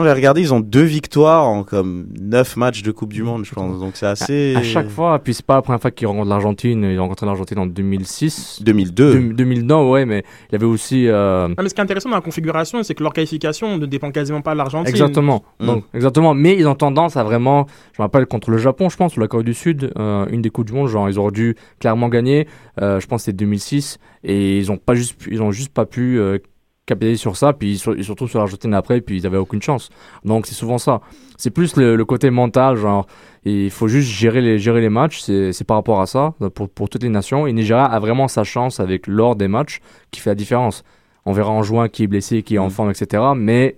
[0.02, 3.54] j'ai regardé, ils ont deux victoires en comme neuf matchs de Coupe du Monde, je
[3.54, 3.78] pense.
[3.78, 4.54] Donc c'est assez.
[4.57, 6.83] À chaque fois, puis c'est pas la première fois qu'ils rencontrent l'Argentine.
[6.83, 8.61] Ils ont rencontré l'Argentine en 2006.
[8.62, 9.12] 2002.
[9.12, 11.07] Deux- 2009, ouais, mais il y avait aussi.
[11.07, 13.87] euh, Ah, mais ce qui est intéressant dans la configuration, c'est que leur qualification ne
[13.87, 14.88] dépend quasiment pas de l'Argentine.
[14.90, 15.44] Exactement.
[15.61, 15.66] Mm.
[15.66, 16.35] Donc, exactement.
[16.35, 17.66] Mais ils ont tendance à vraiment.
[17.92, 20.42] Je me rappelle contre le Japon, je pense, ou la Corée du Sud, euh, une
[20.42, 22.48] des Coupes du Monde, genre ils auraient dû clairement gagner.
[22.80, 23.98] Euh, je pense que c'était 2006.
[24.24, 26.38] Et ils ont pas juste, ils ont juste pas pu euh,
[26.87, 27.53] capitaliser sur ça.
[27.53, 29.90] Puis ils se, ils se retrouvent sur l'Argentine après, puis ils avaient aucune chance.
[30.25, 31.01] Donc c'est souvent ça.
[31.37, 33.07] C'est plus le, le côté mental, genre.
[33.47, 36.88] Il faut juste gérer les, gérer les matchs, c'est par rapport à ça, pour, pour
[36.88, 37.47] toutes les nations.
[37.47, 40.83] Et Nigeria a vraiment sa chance avec l'or des matchs qui fait la différence.
[41.27, 42.70] On verra en juin qui est blessé, qui est en Mm.
[42.70, 43.23] forme, etc.
[43.37, 43.77] Mais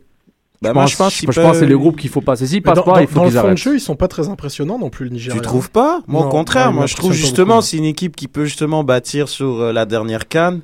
[0.63, 2.47] Bah, je moi, pense, je pense, je pense que c'est le groupe qu'il faut passer.
[2.47, 3.59] S'ils passent dans, pas, il faut le qu'ils fond de arrêtent.
[3.59, 5.35] jeu, ils sont pas très impressionnants non plus, le Nigeria.
[5.41, 6.01] Tu trouves pas?
[6.07, 8.45] Moi, Non, au contraire, ouais, moi, moi, je trouve justement, c'est une équipe qui peut
[8.45, 10.61] justement bâtir sur euh, la dernière canne.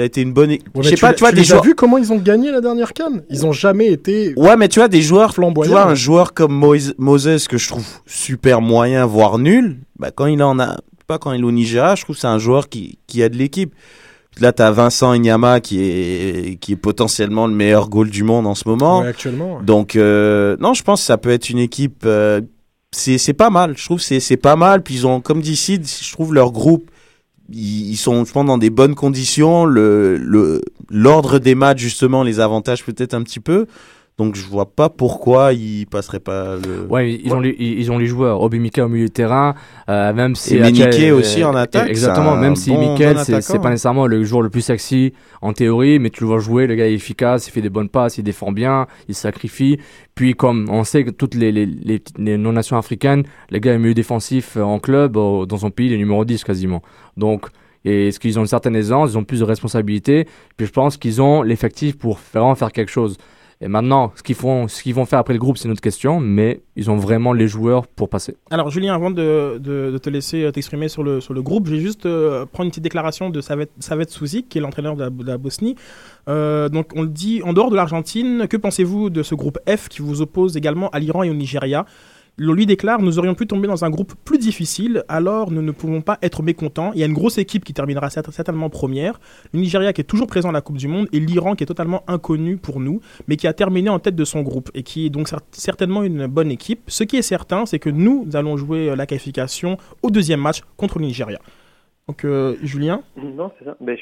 [0.00, 0.48] Ça a été une bonne.
[0.48, 1.62] Ouais, je sais pas, tu, tu vois, tu des les joueurs.
[1.62, 3.22] as vu comment ils ont gagné la dernière canne?
[3.28, 5.28] Ils ont jamais été Ouais, mais tu vois, des joueurs.
[5.28, 5.70] Tu flamboyants.
[5.72, 10.24] vois, un joueur comme Moïse- Moses, que je trouve super moyen, voire nul, bah, quand
[10.24, 12.70] il en a, pas quand il est au Nigeria, je trouve que c'est un joueur
[12.70, 13.74] qui, qui aide l'équipe.
[14.40, 18.54] Là, t'as Vincent Inyama qui est, qui est potentiellement le meilleur goal du monde en
[18.54, 19.00] ce moment.
[19.00, 19.58] Ouais, actuellement.
[19.58, 19.64] ouais.
[19.64, 22.04] Donc, euh, non, je pense que ça peut être une équipe.
[22.06, 22.40] euh,
[22.92, 23.74] c'est pas mal.
[23.76, 24.82] Je trouve que c'est c'est pas mal.
[24.82, 26.90] Puis ils ont, comme dit Sid, je trouve leur groupe.
[27.52, 29.64] Ils, sont, je pense, dans des bonnes conditions.
[29.64, 30.60] Le le
[30.90, 33.66] l'ordre des matchs justement les avantage peut-être un petit peu.
[34.20, 36.86] Donc je vois pas pourquoi il passerait pas le.
[36.90, 38.42] Ouais, ils ont les, ils ils ont les joueurs.
[38.42, 39.54] Obi Mikel au milieu de terrain,
[39.88, 43.70] euh, même si Et Menike aussi en attaque, Exactement, même si bon Mikel c'est pas
[43.70, 46.86] nécessairement le joueur le plus sexy en théorie, mais tu le vois jouer, le gars
[46.86, 49.78] est efficace, il fait des bonnes passes, il défend bien, il sacrifie.
[50.14, 53.78] Puis comme on sait que toutes les, les, les, les non-nations africaines, le gars est
[53.78, 56.82] milieu défensif euh, en club, euh, dans son pays, il est numéro 10 quasiment.
[57.16, 57.46] Donc,
[57.86, 60.26] et est-ce qu'ils ont une certaine aisance, ils ont plus de responsabilités,
[60.58, 63.16] puis je pense qu'ils ont l'effectif pour vraiment faire quelque chose.
[63.62, 65.82] Et maintenant, ce qu'ils font, ce qu'ils vont faire après le groupe, c'est une autre
[65.82, 68.36] question, mais ils ont vraiment les joueurs pour passer.
[68.50, 72.46] Alors Julien, avant de, te laisser euh, t'exprimer sur le, groupe, je vais juste euh,
[72.46, 74.06] prendre une petite déclaration de Savet, Savet
[74.48, 75.76] qui est l'entraîneur de la, de la Bosnie.
[76.28, 79.88] Euh, donc on le dit, en dehors de l'Argentine, que pensez-vous de ce groupe F
[79.88, 81.84] qui vous oppose également à l'Iran et au Nigeria?
[82.38, 86.00] Lui déclare Nous aurions pu tomber dans un groupe plus difficile, alors nous ne pouvons
[86.00, 86.92] pas être mécontents.
[86.94, 89.20] Il y a une grosse équipe qui terminera cert- certainement première.
[89.52, 91.66] Le Nigeria qui est toujours présent à la Coupe du Monde et l'Iran qui est
[91.66, 95.06] totalement inconnu pour nous, mais qui a terminé en tête de son groupe et qui
[95.06, 96.80] est donc cer- certainement une bonne équipe.
[96.86, 100.60] Ce qui est certain, c'est que nous allons jouer euh, la qualification au deuxième match
[100.76, 101.38] contre le Nigeria.
[102.08, 103.02] Donc, euh, Julien?
[103.16, 103.76] Non, c'est ça.
[103.80, 103.96] Ben.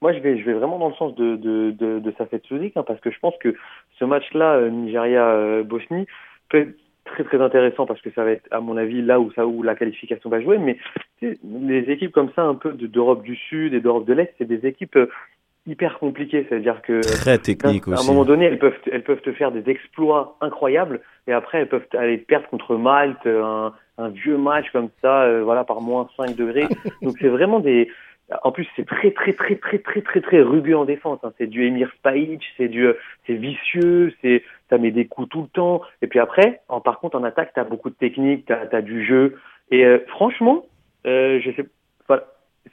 [0.00, 3.34] Moi, je vais, vraiment dans le sens de, Safet Souzik, hein, parce que je pense
[3.42, 3.54] que
[3.98, 6.06] ce match-là, euh, Nigeria-Bosnie,
[6.50, 6.74] peut être
[7.08, 9.62] très très intéressant parce que ça va être, à mon avis, là où, ça, où
[9.62, 10.58] la qualification va jouer.
[10.58, 10.76] Mais
[11.22, 14.44] les équipes comme ça, un peu de- d'Europe du Sud et d'Europe de l'Est, c'est
[14.48, 15.08] des équipes euh,
[15.66, 16.46] hyper compliquées.
[16.48, 18.08] C'est-à-dire que Très technique à un aussi.
[18.10, 21.86] moment donné, elles peuvent, elles peuvent te faire des exploits incroyables et après, elles peuvent
[21.96, 26.34] aller perdre contre Malte, un, un vieux match comme ça, euh, voilà, par moins 5
[26.36, 26.66] degrés.
[27.02, 27.90] Donc, c'est vraiment des.
[28.44, 31.18] En plus, c'est très, très, très, très, très, très, très rugueux en défense.
[31.22, 31.32] hein.
[31.38, 32.86] C'est du Emir Spahic, c'est du,
[33.26, 35.82] c'est vicieux, c'est, ça met des coups tout le temps.
[36.02, 39.36] Et puis après, par contre, en attaque, t'as beaucoup de technique, t'as, t'as du jeu.
[39.70, 40.64] Et euh, franchement,
[41.06, 41.40] euh,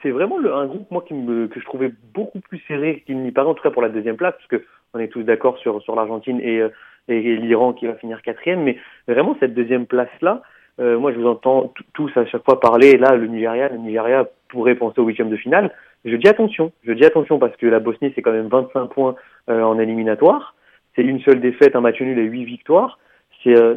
[0.01, 1.15] c'est vraiment un groupe moi que
[1.59, 4.33] je trouvais beaucoup plus serré qu'il n'y paraît, en tout cas pour la deuxième place,
[4.35, 6.69] parce que on est tous d'accord sur l'Argentine et, euh,
[7.07, 8.77] et, l'Iran qui va finir quatrième, mais
[9.07, 10.41] vraiment cette deuxième place là,
[10.79, 14.27] euh, moi je vous entends tous à chaque fois parler, là le Nigeria, le Nigeria
[14.49, 15.71] pourrait penser au huitième de finale.
[16.03, 19.15] Je dis attention, je dis attention parce que la Bosnie c'est quand même 25 points
[19.47, 20.55] en éliminatoire,
[20.95, 22.99] c'est une seule défaite, un match nul et huit victoires,
[23.43, 23.75] c'est euh,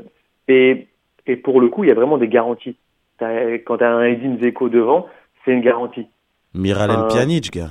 [0.49, 0.87] et
[1.27, 2.77] et pour le coup il y a vraiment des garanties.
[3.19, 5.07] T'as- Quand tu as un Edin Zeko devant,
[5.45, 6.07] c'est une garantie.
[6.55, 7.71] Miralem Euh, Pjanic, gars.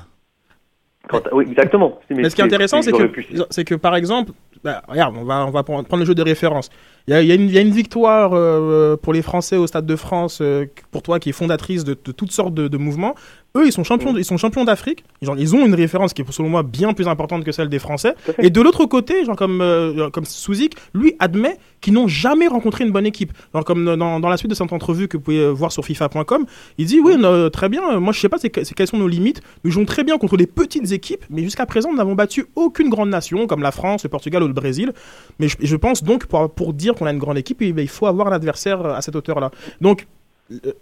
[1.10, 2.00] Quand oui, exactement.
[2.10, 5.16] Mais Mais ce qui est intéressant, c'est que, pu- c'est que par exemple, bah, regarde,
[5.18, 6.70] on va, on va prendre le jeu de référence.
[7.08, 9.68] Il y y a une, il y a une victoire euh, pour les Français au
[9.68, 12.78] Stade de France, euh, pour toi qui est fondatrice de, de toutes sortes de, de
[12.78, 13.16] mouvements.
[13.58, 14.20] Eux, ils sont champions, Mm.
[14.20, 15.04] ils sont champions d'Afrique.
[15.22, 17.80] Genre, ils ont une référence qui est selon moi bien plus importante que celle des
[17.80, 18.13] Français.
[18.39, 22.84] Et de l'autre côté, genre comme euh, comme Souzik, lui admet qu'ils n'ont jamais rencontré
[22.86, 23.34] une bonne équipe.
[23.54, 25.84] Genre comme dans, dans la suite de cette entrevue que vous pouvez euh, voir sur
[25.84, 26.46] FIFA.com,
[26.78, 27.82] il dit oui, euh, très bien.
[27.96, 29.41] euh, Moi, je sais pas c'est que- c'est quelles sont nos limites.
[29.63, 32.89] Nous jouons très bien contre des petites équipes, mais jusqu'à présent, nous n'avons battu aucune
[32.89, 34.93] grande nation comme la France, le Portugal ou le Brésil.
[35.39, 38.06] Mais je, je pense donc pour, pour dire qu'on a une grande équipe, il faut
[38.08, 39.52] avoir un adversaire à cette hauteur-là.
[39.82, 40.06] Donc euh,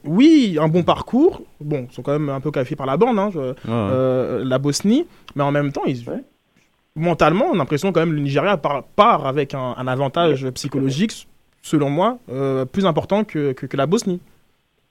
[0.03, 1.41] oui, un bon parcours.
[1.59, 3.53] Bon, ils sont quand même un peu qualifiés par la bande, hein, je- Ouais.
[3.67, 6.21] euh, la Bosnie, mais en même temps, ils, Ouais.
[6.95, 11.27] mentalement, on a l'impression quand même le Nigeria part, part avec un, un avantage psychologique,
[11.61, 14.21] selon moi, euh, plus important que, que, que la Bosnie.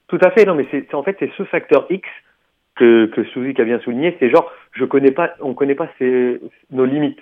[0.08, 0.44] Tout à fait.
[0.44, 2.06] Non, mais c'est en fait c'est ce facteur X
[2.76, 4.16] que que Suzuki a bien souligné.
[4.20, 7.18] C'est genre je connais pas, on connaît pas ses, nos limites.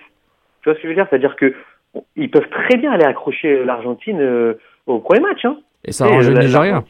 [0.61, 1.07] Tu vois ce que je veux dire?
[1.09, 1.53] C'est-à-dire que
[1.93, 4.55] on- ils peuvent très bien aller accrocher l'Argentine euh,
[4.87, 5.45] au premier match.
[5.45, 5.57] Hein.
[5.85, 6.83] Et ça a arrangé Et, le euh, Nigeria.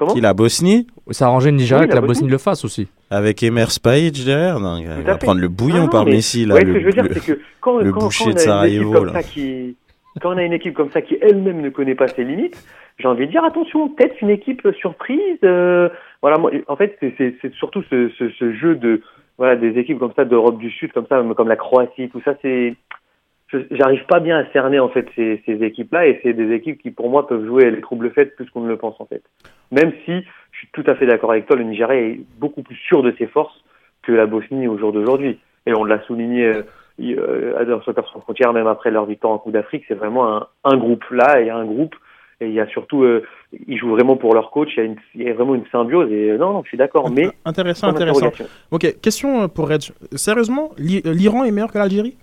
[0.00, 2.22] Comment Qui la Bosnie Ça a arrangé le Nigeria Oui, que la Bosnie.
[2.22, 2.88] Bosnie le fasse aussi.
[3.10, 4.58] avec Emir Spahic derrière.
[4.58, 6.54] Non, il va prendre le bouillon Ah, par mais- Messi là.
[6.54, 8.24] ouais, ce le- que je veux dire, le- c'est que quand, le quand, quand boucher
[8.24, 9.12] on de a une Sarajevo, équipe comme là.
[9.12, 9.76] ça qui,
[10.22, 12.56] quand on a une équipe comme ça qui elle-même ne connaît pas ses limites,
[12.98, 15.38] j'ai envie de dire attention, peut-être une équipe surprise.
[15.44, 15.88] euh,
[16.22, 19.02] voilà, moi, en fait, c'est- surtout ce, ce, ce jeu de
[19.38, 22.34] voilà des équipes comme ça d'Europe du Sud, comme ça, comme la Croatie, tout ça,
[22.42, 22.74] c'est
[23.70, 26.90] j'arrive pas bien à cerner en fait ces, ces équipes-là et c'est des équipes qui
[26.90, 29.22] pour moi peuvent jouer les troubles faits plus qu'on ne le pense en fait.
[29.72, 30.12] Même si
[30.52, 33.14] je suis tout à fait d'accord avec toi, le Nigeria est beaucoup plus sûr de
[33.18, 33.64] ses forces
[34.02, 35.38] que la Bosnie au jour d'aujourd'hui.
[35.66, 36.62] Et on l'a souligné euh,
[37.00, 40.46] euh, dans Soccer sans frontières, même après leur victoire en Coupe d'Afrique, c'est vraiment un,
[40.64, 41.04] un groupe.
[41.10, 41.94] Là, a un groupe
[42.40, 43.22] et il y a surtout, euh,
[43.68, 44.70] ils jouent vraiment pour leur coach.
[44.76, 46.10] Il y a, une, il y a vraiment une symbiose.
[46.10, 47.10] Et euh, non, non, je suis d'accord.
[47.10, 48.30] Mais Intéressant, intéressant.
[48.70, 49.82] Ok, question pour Reg.
[50.14, 52.16] Sérieusement, l'I- l'Iran est meilleur que l'Algérie?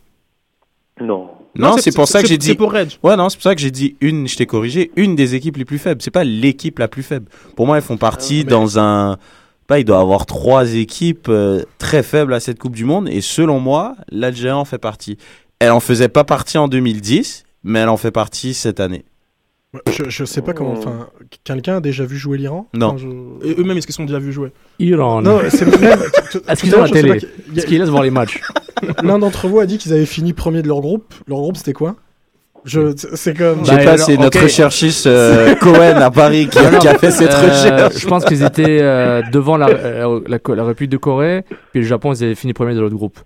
[1.01, 1.29] Non.
[1.55, 2.47] Non, c'est pour ça que j'ai dit.
[2.47, 2.89] C'est pour Reg.
[3.03, 5.57] Ouais, non, c'est pour ça que j'ai dit une, je t'ai corrigé, une des équipes
[5.57, 6.01] les plus faibles.
[6.01, 7.27] C'est pas l'équipe la plus faible.
[7.55, 9.17] Pour moi, elles font partie Ah, mais- dans un.
[9.65, 13.09] Pas, il doit y avoir trois équipes euh, très faibles à cette Coupe du Monde.
[13.09, 15.17] Et selon moi, l'Algérie en fait partie.
[15.59, 19.03] Elle en faisait pas partie en 2010, mais elle en fait partie cette année.
[19.91, 20.71] Je, je sais pas comment.
[20.71, 21.09] Enfin,
[21.43, 22.87] quelqu'un a déjà vu jouer l'Iran Non.
[22.87, 25.21] Enfin, je- Et eux-mêmes, est-ce qu'ils sont déjà vus jouer Iran.
[25.21, 25.99] Non, c'est même.
[26.47, 28.39] Est-ce qu'ils ont la télé a- Est-ce qu'ils laissent voir les matchs
[29.03, 31.13] L'un d'entre vous a dit qu'ils avaient fini premier de leur groupe.
[31.27, 31.95] Leur groupe, c'était quoi
[32.63, 33.59] Je, c'est comme.
[33.65, 34.43] Je sais Bah, pas, c'est notre ok.
[34.43, 37.97] recherchiste euh, Cohen à Paris qui, Non, non, qui a fait cette euh, recherche.
[37.99, 41.85] Je pense qu'ils étaient euh, devant la, euh, la, la République de Corée, puis le
[41.87, 43.19] Japon, ils avaient fini premier de l'autre groupe.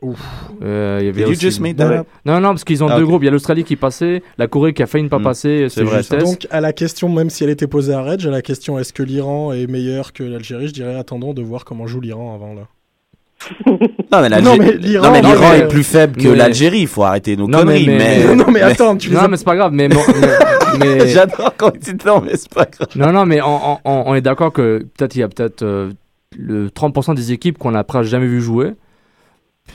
[0.00, 0.18] Ouf.
[0.62, 1.96] Euh, il y avait Did you aussi- just made that Ouais.
[1.98, 2.06] up?
[2.24, 3.22] Non, non, parce qu'ils ont Ah, deux groupes.
[3.22, 5.22] Il y a l'Australie qui passait, la Corée qui a failli ne pas Mm.
[5.24, 6.22] passer, C'est vrai, justesse.
[6.22, 8.92] Donc, à la question, même si elle était posée à Reg, à la question est-ce
[8.92, 12.54] que l'Iran est meilleur que l'Algérie, je dirais attendons de voir comment joue l'Iran avant
[12.54, 12.62] là.
[14.10, 14.64] Non, mais l'Algérie Non,
[15.12, 16.80] mais l'Iran- est plus faible que mais- l'Algérie.
[16.80, 17.86] Il faut arrêter nos Non, mais- conneries.
[17.88, 19.72] mais- Mais, non, mais attends, tu non, as- mais c'est pas grave.
[19.72, 22.88] Mais, bon, mais, mais- J'adore quand tu dis non, mais c'est pas grave.
[22.96, 25.90] non, non, mais on, on- on est d'accord que peut-être il y a peut-être euh,
[26.36, 28.72] le 30% des équipes qu'on n'a presque jamais vu jouer.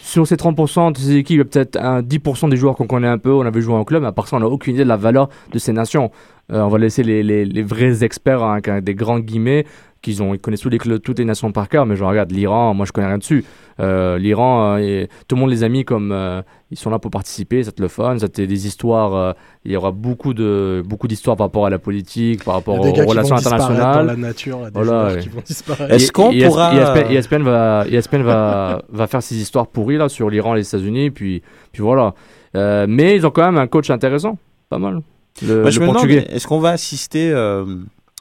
[0.01, 2.87] Sur ces 30% de ces équipes, il y a peut-être un 10% des joueurs qu'on
[2.87, 4.73] connaît un peu, on avait joué en club, mais à part ça, on n'a aucune
[4.75, 6.11] idée de la valeur de ces nations.
[6.51, 9.65] Euh, on va laisser les, les- vrais experts, hein, avec des grands guillemets,
[10.03, 12.29] qu'ils ont, ils connaissent tous les, clubs- toutes les nations par cœur, mais je regarde
[12.31, 13.43] l'Iran, moi je connais rien dessus.
[13.79, 17.09] Euh, L'Iran, euh, tout le monde les a mis comme euh, ils sont là pour
[17.09, 19.31] participer, c'est le fun, c'était des histoires, euh,
[19.65, 22.59] il y aura beaucoup de beaucoup d'histoires par rapport à la politique, par Il y
[22.59, 24.05] rapport a aux des gars qui relations vont disparaître dans internationales.
[24.07, 25.19] la nature, là, des Voilà, joueurs ouais.
[25.21, 25.93] qui vont disparaître.
[25.93, 30.09] Est-ce qu'on et pourra- ESPN, ESPN va, ESPN va, va faire ses histoires pourries là
[30.09, 32.13] sur l'Iran et les États-Unis, puis, puis voilà.
[32.55, 34.37] Euh, mais ils ont quand même un coach intéressant,
[34.69, 34.99] pas mal.
[35.41, 36.27] Le, demande, portugais.
[36.29, 37.65] est-ce qu'on va assister euh,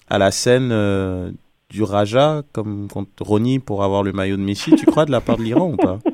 [0.09, 1.31] à la scène euh,
[1.73, 5.21] du Raja comme contre Ronnie pour avoir le maillot de Messi, tu crois, de la
[5.23, 5.99] part de l'Iran ou pas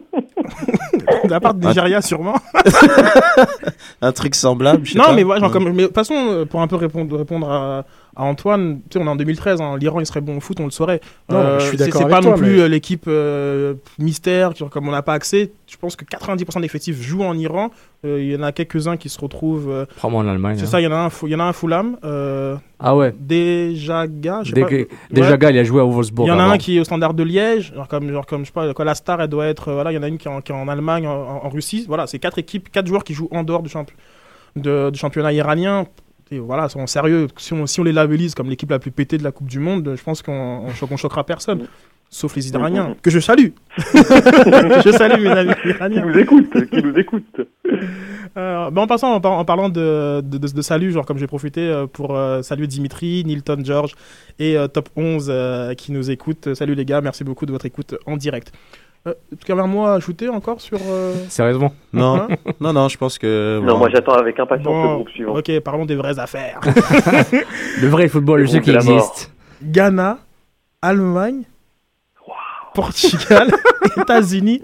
[1.25, 2.35] De la part de Nigeria, sûrement.
[4.01, 5.12] Un truc semblable, je sais Non, pas.
[5.14, 5.53] mais voilà, genre, Ouais.
[5.53, 7.85] comme, mais de toute façon, euh, pour un peu répondre, répondre à,
[8.18, 10.59] à Antoine, tu sais, on est en 2013, hein, l'Iran il serait bon au foot,
[10.61, 11.00] on le saurait.
[11.31, 14.88] Non, je suis d'accord C'est pas toi, non plus mais- euh, l'équipe euh, mystère, comme
[14.88, 15.52] on n'a pas accès.
[15.66, 17.70] Je pense que 90% d'effectifs jouent en Iran.
[18.04, 19.70] Euh, Il y en a quelques-uns qui se retrouvent.
[19.70, 20.57] euh, Probablement en Allemagne.
[20.59, 20.66] c'est hein.
[20.66, 21.96] ça, il y en a un, Fou- il y en a un Fulham.
[22.04, 23.12] Euh, Ah ouais.
[23.18, 24.94] Dejaga, je sais Dé- pas.
[25.11, 25.38] Déjà, Ouais.
[25.38, 26.26] gars, il a joué à Wolfsburg.
[26.26, 26.52] Il y en a avant.
[26.52, 28.85] un qui est au standard de Liège, genre comme, genre comme je sais pas, quoi,
[28.85, 30.40] la star, elle doit être, euh, voilà, il y en a une qui est en,
[30.40, 31.85] qui est en Allemagne, en, en- en Russie.
[31.88, 33.87] Voilà, c'est quatre équipes, quatre joueurs qui jouent en dehors du, champ-
[34.57, 35.87] de- du championnat iranien.
[36.31, 37.29] Et voilà, sont sérieux.
[37.38, 39.59] Si on, si on les labellise comme l'équipe la plus pétée de la Coupe du
[39.61, 41.67] Monde, je pense qu'on cho- qu'on choquera personne.
[42.11, 43.49] Sauf les Iraniens, que je salue.
[43.77, 46.07] je salue, mes amis Qui iraniens.
[46.07, 47.41] nous écoute, qui nous écoute.
[48.37, 51.27] Euh, en passant, en, par- en parlant de, de, de- de salut, genre comme j'ai
[51.27, 53.95] profité euh, pour euh, saluer Dimitri, Nilton, George
[54.38, 56.55] et euh, Top 11 euh, qui nous écoutent.
[56.55, 58.53] Salut les gars, merci beaucoup de votre écoute en direct.
[59.09, 60.79] Euh, à ajouter encore sur...
[60.88, 61.73] euh, Sérieusement.
[61.92, 62.29] Non, hein
[62.61, 63.61] non, non, je pense que.
[63.62, 63.79] Non, bon.
[63.79, 65.37] moi j'attends avec impatience le groupe suivant.
[65.37, 66.61] ok, parlons des vraies affaires.
[67.81, 69.33] Le vrai football, Le jeu qui existe.
[69.62, 70.18] Ghana,
[70.83, 71.42] Allemagne,
[72.75, 73.49] Portugal,
[73.97, 74.62] États-Unis.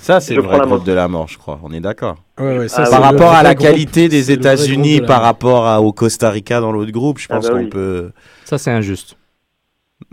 [0.00, 1.60] Ça, c'est le vrai groupe de la mort, je crois.
[1.62, 2.16] On est d'accord.
[2.38, 5.66] Ouais, ouais, ça, Ah Par oui, rapport à la groupe- qualité des États-Unis, par rapport
[5.66, 7.66] à- au Costa Rica dans l'autre groupe, je Ah pense bah qu'on oui.
[7.68, 8.10] peut.
[8.44, 9.16] Ça, c'est injuste.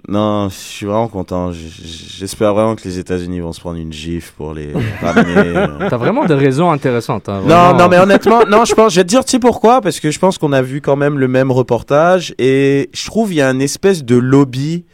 [0.08, 1.52] Non, je suis vraiment content.
[1.52, 5.36] J'espère vraiment que les États-Unis vont se prendre une gifle pour les ramener.
[5.38, 5.67] euh.
[5.89, 7.30] T'as vraiment des raisons intéressantes.
[7.30, 7.78] hein, Non, vraiment.
[7.80, 9.82] non, mais honnêtement, non, je pense, je vais te dire, tu sais pourquoi?
[9.82, 13.32] Parce que je pense qu'on a vu quand même le même reportage et je trouve
[13.34, 14.86] il y a un espèce de lobby,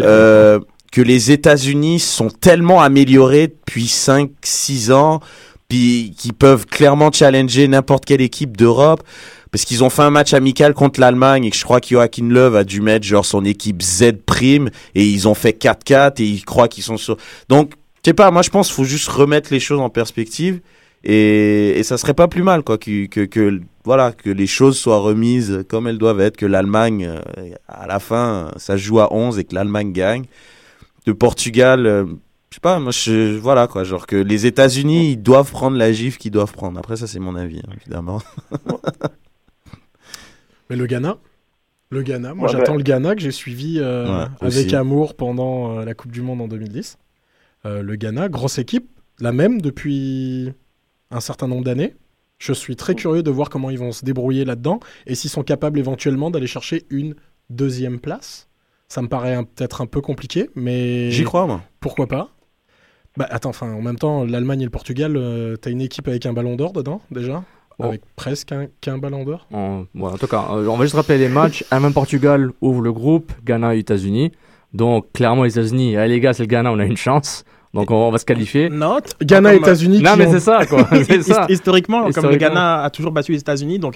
[0.00, 0.58] euh,
[0.92, 5.20] que les États-Unis sont tellement améliorés depuis 5, 6 ans,
[5.68, 9.02] puis qui peuvent clairement challenger n'importe quelle équipe d'Europe.
[9.50, 12.54] Parce qu'ils ont fait un match amical contre l'Allemagne et que je crois qu'Joachim Löw
[12.54, 16.44] a dû mettre genre son équipe Z prime et ils ont fait 4-4 et ils
[16.44, 17.16] croient qu'ils sont sur.
[17.48, 17.72] Donc,
[18.04, 20.60] je sais pas, moi je pense qu'il faut juste remettre les choses en perspective
[21.02, 24.76] et, et ça serait pas plus mal quoi que, que, que voilà que les choses
[24.76, 29.12] soient remises comme elles doivent être, que l'Allemagne euh, à la fin ça joue à
[29.14, 30.24] 11 et que l'Allemagne gagne.
[31.06, 32.04] Le Portugal, euh,
[32.58, 36.18] sais pas, moi je voilà quoi, genre que les États-Unis ils doivent prendre la gifle
[36.18, 36.78] qu'ils doivent prendre.
[36.78, 38.20] Après ça c'est mon avis hein, évidemment.
[40.70, 41.16] Mais le Ghana?
[41.90, 42.34] Le Ghana.
[42.34, 42.78] Moi, Ouais, j'attends ouais.
[42.78, 44.76] le Ghana que j'ai suivi euh, Ouais, avec aussi.
[44.76, 46.98] amour pendant euh, la Coupe du Monde en 2010.
[47.64, 48.90] Euh, le Ghana, grosse équipe,
[49.20, 50.52] la même depuis
[51.10, 51.94] un certain nombre d'années.
[52.38, 55.42] Je suis très curieux de voir comment ils vont se débrouiller là-dedans et s'ils sont
[55.42, 57.14] capables éventuellement d'aller chercher une
[57.48, 58.48] deuxième place.
[58.88, 61.62] Ça me paraît peut-être un peu compliqué, mais J'y crois moi.
[61.80, 62.30] pourquoi pas?
[63.18, 66.24] Bah attends, enfin, en même temps, l'Allemagne et le Portugal, euh, t'as une équipe avec
[66.24, 67.42] un ballon d'or dedans déjà
[67.80, 67.88] Bon.
[67.88, 69.84] Avec presque un, qu'un ballon d'or En,
[70.18, 71.64] tout cas, euh, on va juste rappeler les matchs.
[71.70, 74.32] Allemagne-Portugal ouvre le groupe, Ghana et États-Unis.
[74.72, 77.44] Donc, clairement, les États-Unis, allez les gars, c'est le Ghana, on a une chance.
[77.74, 78.68] Donc, on, va se qualifier.
[78.68, 79.14] Note.
[79.22, 80.02] Ghana, comme, euh, États-Unis.
[80.02, 80.88] Non, mais ont- c'est ça, quoi.
[80.92, 81.42] c'est ça.
[81.42, 82.36] Hist- Historiquement, comme le.
[82.36, 83.94] Ghana a toujours battu les États-Unis, donc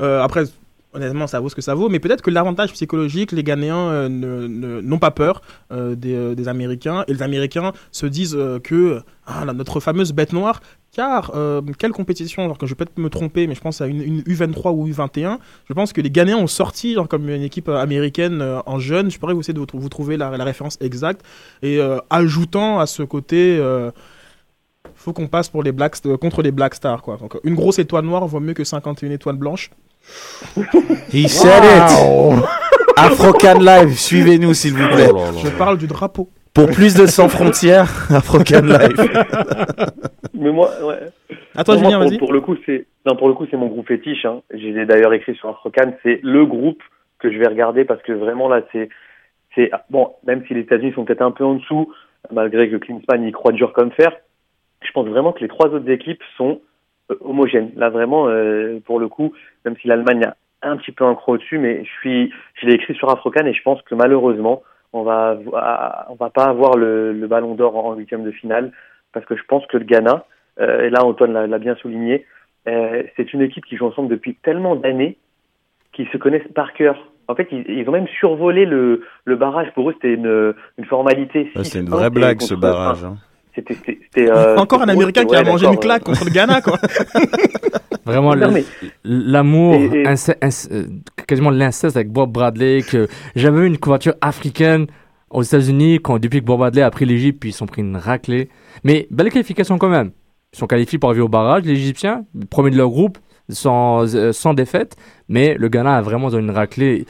[0.00, 0.44] euh, après,
[0.94, 4.08] honnêtement, ça vaut ce que ça vaut, mais peut-être que l'avantage psychologique, les Ghanéens euh,
[4.08, 9.44] n'ont pas peur euh, des, euh, des Américains, et les Américains se disent que ah,
[9.52, 10.60] notre fameuse bête noire,
[10.92, 11.32] car
[11.78, 14.20] quelle compétition, alors que je vais peut-être me tromper, mais je pense à une, une
[14.20, 18.78] U23 ou U21, je pense que les Ghanéens ont sorti comme une équipe américaine en
[18.78, 21.22] jeune, je pourrais vous essayer de vous, trouver la, référence exacte,
[21.62, 21.80] et
[22.10, 23.60] ajoutant à ce côté...
[24.94, 25.64] faut qu'on passe pour
[26.20, 27.02] contre les Black Stars.
[27.02, 27.16] Quoi.
[27.16, 29.70] Donc, une grosse étoile noire vaut mieux que 51 étoiles blanches.
[31.12, 32.44] He said it
[32.96, 35.08] Afrocan Live, suivez-nous s'il vous plaît.
[35.42, 36.28] Je parle du drapeau.
[36.52, 39.24] Pour plus de sans frontières, Afrocan Live.
[40.34, 40.98] Mais moi, ouais.
[41.56, 42.18] Attends, Pour moi, Julien, pour, vas-y.
[42.18, 44.24] pour le coup, c'est non pour le coup c'est mon groupe fétiche.
[44.24, 44.40] Hein.
[44.52, 46.82] J'ai d'ailleurs écrit sur Afrocan, c'est le groupe
[47.18, 48.88] que je vais regarder parce que vraiment là c'est
[49.54, 51.92] c'est bon même si les États-Unis sont peut-être un peu en dessous
[52.32, 54.12] malgré que Klinsmann y croit dur comme fer.
[54.86, 56.60] Je pense vraiment que les trois autres équipes sont
[57.10, 57.70] euh, homogènes.
[57.76, 59.32] Là vraiment euh, pour le coup,
[59.64, 60.24] même si l'Allemagne
[60.62, 63.44] a un petit peu un croc au-dessus, mais je suis je l'ai écrit sur Afrocan
[63.46, 64.62] et je pense que malheureusement
[64.92, 65.36] on va
[66.08, 68.72] on va pas avoir le, le ballon d'or en huitième de finale
[69.12, 70.24] parce que je pense que le Ghana
[70.60, 72.24] euh, et là Antoine l'a bien souligné,
[72.68, 75.16] euh, c'est une équipe qui joue ensemble depuis tellement d'années
[75.92, 76.96] qu'ils se connaissent par cœur.
[77.28, 79.68] En fait, ils, ils ont même survolé le, le barrage.
[79.74, 81.50] Pour eux, c'était une, une formalité.
[81.56, 83.04] Ouais, C'est une 6-1, vraie blague ce barrage.
[83.04, 83.16] hein.
[83.54, 86.60] C'était, euh, Encore un Américain qui a ouais, mangé une claque euh, contre le Ghana,
[86.60, 86.78] quoi.
[88.04, 88.64] Vraiment, mais-
[89.04, 90.84] l'amour, Et- euh,
[91.26, 94.86] quasiment l'inceste avec Bob Bradley, que j'avais eu une couverture africaine
[95.30, 97.96] aux États-Unis quand depuis que Bob Bradley a pris l'Égypte, puis ils sont pris une
[97.96, 98.50] raclée.
[98.82, 100.10] Mais belle qualification quand même.
[100.52, 104.32] Ils sont qualifiés pour arriver au barrage, les Égyptiens, premier de leur groupe, sans, euh,
[104.32, 104.96] sans défaite.
[105.28, 107.06] Mais le Ghana a vraiment donné une raclée.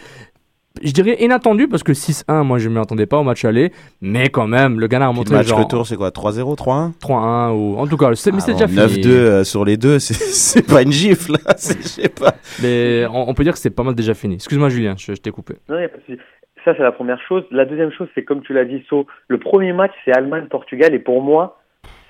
[0.83, 3.71] Je dirais inattendu parce que 6-1, moi je ne m'y attendais pas au match aller.
[4.01, 6.93] Mais quand même, le Ghana a montré le match genre retour, c'est quoi 3-0, 3-1
[6.99, 9.03] 3-1 ou en tout cas, c'est- mais c'est Ah déjà bon, fini.
[9.07, 11.39] 9-2 euh, sur les deux, c'est- c'est pas une gifle, là.
[11.57, 12.35] Je sais pas.
[12.61, 14.35] Mais on, on peut dire que c'est pas mal déjà fini.
[14.35, 15.55] Excuse-moi Julien, je, je t'ai coupé.
[15.69, 16.19] Non, y a pas de souci.
[16.65, 17.45] Ça, c'est la première chose.
[17.53, 20.93] La deuxième chose, c'est comme tu l'as dit, So, le premier match, c'est Allemagne-Portugal.
[20.93, 21.61] Et pour moi,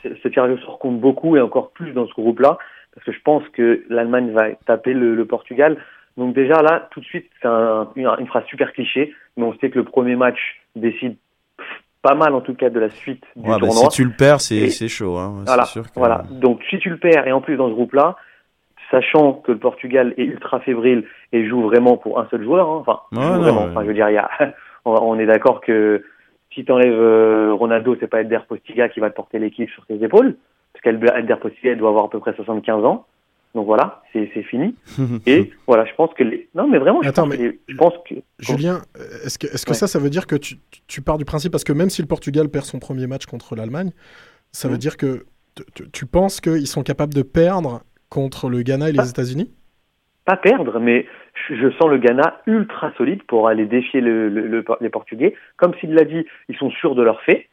[0.03, 2.57] ce ce tirage au sort compte beaucoup et encore plus dans ce groupe-là.
[2.94, 5.77] Parce que je pense que l'Allemagne va taper le, le Portugal.
[6.16, 9.12] Donc déjà, là, tout de suite, c'est un- une, une phrase super cliché.
[9.37, 10.38] Mais on sait que le premier match
[10.77, 11.16] décide
[12.03, 13.90] pas mal, en tout cas, de la suite du Ouais, bah, tournoi.
[13.90, 15.16] si tu le perds, c'est chaud.
[15.16, 15.42] Hein.
[15.46, 16.22] Voilà, sûr que- voilà.
[16.31, 18.16] Donc si tu le perds et en plus dans ce groupe-là,
[18.90, 22.83] sachant que le Portugal est ultra fébrile et joue vraiment pour un seul joueur, hein,
[22.87, 23.64] enfin Ouais, joue non, vraiment.
[23.64, 23.70] ouais.
[23.70, 24.29] Enfin, je veux dire, il y a,
[24.85, 26.05] on, est d'accord que
[26.53, 30.03] si tu enlèves Ronaldo, c'est pas Eder Postiga qui va te porter l'équipe sur ses
[30.05, 30.37] épaules,
[30.72, 33.07] parce qu'Eder Postiga doit avoir à peu près 75 ans.
[33.55, 34.75] Donc voilà, c'est fini.
[35.27, 36.49] Et voilà, je pense que les...
[36.55, 38.83] non mais vraiment, je Attends, pense, mais- que les- je pense que Julien,
[39.25, 39.77] est-ce que, est-ce que Ouais.
[39.77, 40.57] ça, ça veut dire que tu,
[40.88, 43.55] tu pars du principe, parce que même si le Portugal perd son premier match contre
[43.55, 43.90] l'Allemagne,
[44.51, 44.81] ça veut Mhm.
[44.81, 45.25] dire que
[45.93, 49.09] tu- penses qu'ils sont capables de perdre contre le Ghana et les.
[49.09, 49.53] États-Unis?
[50.25, 51.07] Pas perdre, mais
[51.51, 55.35] je sens le Ghana ultra solide pour aller défier le, le- le- les Portugais.
[55.59, 57.49] Comme s'il l'a dit, ils sont sûrs de leur fait.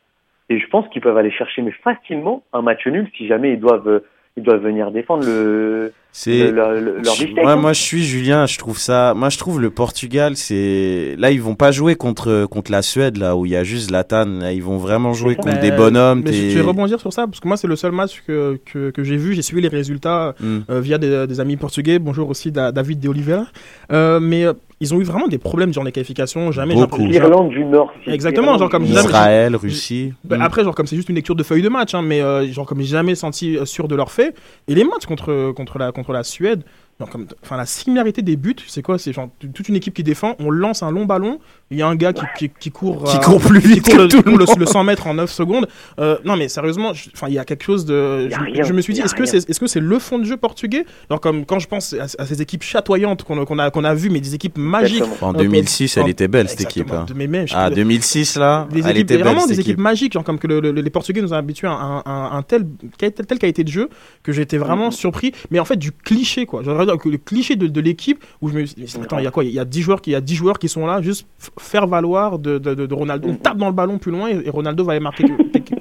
[0.50, 3.60] Et je pense qu'ils peuvent aller chercher mais facilement un match nul si jamais ils
[3.60, 4.00] doivent, euh,
[4.38, 7.56] ils doivent venir défendre le, C'est le- leur, le- leur Je- ouais, hein.
[7.58, 9.14] moi je suis Julien, je trouve ça.
[9.14, 13.18] Moi je trouve le Portugal, c'est là ils vont pas jouer contre contre la Suède
[13.18, 14.26] là où il y a juste Zlatan.
[14.40, 16.22] Là, ils vont vraiment jouer contre Mais- des bonhommes.
[16.26, 18.90] Mais je vais rebondir sur ça, parce que moi, c'est le seul match que, que,
[18.92, 19.34] que j'ai vu.
[19.34, 20.60] J'ai suivi les résultats Hmm.
[20.70, 22.00] euh, via des, des amis portugais.
[22.00, 23.46] Bonjour aussi Da- David de Oliveira.
[23.92, 26.52] Euh, mais euh, ils ont eu vraiment des problèmes durant les qualifications.
[26.52, 26.76] Jamais.
[26.76, 27.06] j'ai Beaucoup.
[27.06, 27.94] L'Irlande du Nord.
[28.08, 29.00] Exactement, genre comme jamais-.
[29.08, 30.14] Israël, Russie.
[30.26, 30.42] Bah, Hmm.
[30.42, 32.66] Après, genre comme c'est juste une lecture de feuille de match, hein, mais euh, genre
[32.66, 34.36] comme j'ai jamais senti euh, sûr de leur fait.
[34.68, 36.64] Et les matchs contre contre la contre la Suède,
[37.00, 38.98] genre comme enfin la similarité des buts, c'est quoi?
[38.98, 41.40] C'est genre toute une équipe qui défend, on lance un long ballon,
[41.72, 43.94] il y a un gars qui, qui, qui court Qui euh, court plus vite court
[43.96, 44.60] que le, tout le court le- monde.
[44.60, 45.68] le 100 mètres en 9 secondes.
[46.00, 48.30] Euh, non mais sérieusement, enfin il y a quelque chose de.
[48.30, 50.24] Je, rien, je me suis dit, est-ce que c'est est-ce que c'est le fond de
[50.26, 50.86] jeu portugais?
[51.10, 53.84] Genre comme quand je pense à, à ces équipes chatoyantes qu'on a qu'on a qu'on
[53.84, 54.98] a vu, mais des équipes magiques.
[55.02, 55.30] Exactement.
[55.32, 56.92] En Euh, 2006, elle en- était belle cette équipe.
[56.92, 57.06] Hein.
[57.16, 59.80] Mais même, je- Ah 2006 là, des elle équipes, était belle vraiment des équipes équipe.
[59.80, 62.42] magiques, genre comme que le- le- les Portugais nous ont habitués à un, un- un
[62.44, 62.66] tel,
[62.98, 63.90] tel, tel qualité de jeu
[64.24, 64.92] que j'étais vraiment Mhm.
[64.92, 65.32] surpris.
[65.52, 66.62] Mais en fait, du cliché, quoi.
[66.64, 69.32] Que le cliché de, de l'équipe où je me suis dit, attends, il y a
[69.32, 69.44] quoi?
[69.44, 71.26] Il y a 10 joueurs, qui- il y a 10 joueurs qui sont là, juste
[71.62, 73.30] faire valoir de, de, de- de Ronaldo.
[73.30, 75.26] On tape dans le ballon plus loin et, et Ronaldo va aller marquer.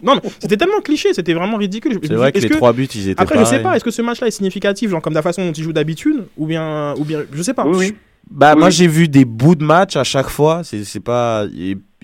[0.03, 1.99] non, mais c'était tellement cliché, c'était vraiment ridicule.
[2.03, 4.03] C'est vrai que les trois buts ils étaient Après, je sais pas, est-ce que ce
[4.03, 7.05] match-là est significatif, genre comme de la façon dont il joue d'habitude, ou bien, ou
[7.05, 7.67] bien, je sais pas.
[7.67, 7.95] Oui, oui.
[8.31, 8.61] Bah Oui.
[8.61, 10.63] moi j'ai vu des bouts de match à chaque fois.
[10.63, 11.47] C'est c'est pas.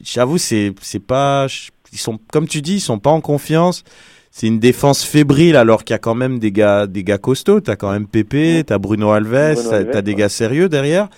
[0.03, 1.47] J'avoue c'est c'est pas.
[1.93, 3.85] Ils sont comme tu dis ils sont pas en confiance.
[4.39, 7.61] C'est une défense fébrile alors qu'il y a quand même des gars des gars costauds.
[7.62, 10.18] T'as quand même Pépé, t'as Bruno Alves, Bruno t'as Alves, t'as des ouais.
[10.18, 11.09] gars sérieux derrière.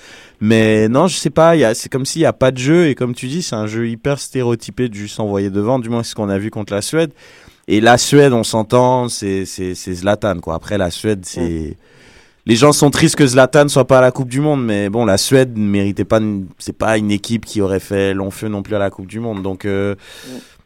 [0.40, 1.56] Mais non je sais pas.
[1.56, 3.42] il y a- C'est comme s'il y a pas de jeu et comme tu dis
[3.42, 5.80] c'est un jeu hyper stéréotypé de juste s'envoyer devant.
[5.80, 7.10] Du moins c'est ce qu'on a vu contre la Suède.
[7.66, 10.54] Et la Suède on s'entend c'est c'est c'est Zlatan quoi.
[10.54, 11.76] Après la Suède c'est
[12.46, 15.04] les gens sont tristes que Zlatan soit pas à la Coupe du Monde, mais bon,
[15.04, 16.20] la Suède ne méritait pas,
[16.58, 19.20] c'est pas une équipe qui aurait fait long feu non plus à la Coupe du
[19.20, 19.42] Monde.
[19.42, 19.96] Donc, euh,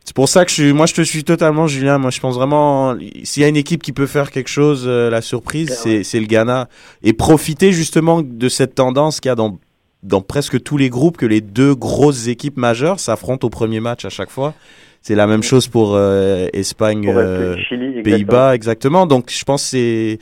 [0.05, 1.99] c'est pour ça que je suis, moi, je te suis totalement, Julien.
[1.99, 5.11] Moi, je pense vraiment, s'il y a une équipe qui peut faire quelque chose, euh,
[5.11, 5.71] la surprise,
[6.03, 6.69] c'est, le Ghana.
[7.03, 9.59] Et profiter justement de cette tendance qu'il y a dans,
[10.03, 14.05] dans presque tous les groupes que les deux grosses équipes majeures s'affrontent au premier match
[14.05, 14.55] à chaque fois.
[15.03, 17.57] C'est la même chose pour euh, Espagne, euh.
[18.05, 19.07] Pays-Bas, exactement.
[19.07, 20.19] Donc je pense c'est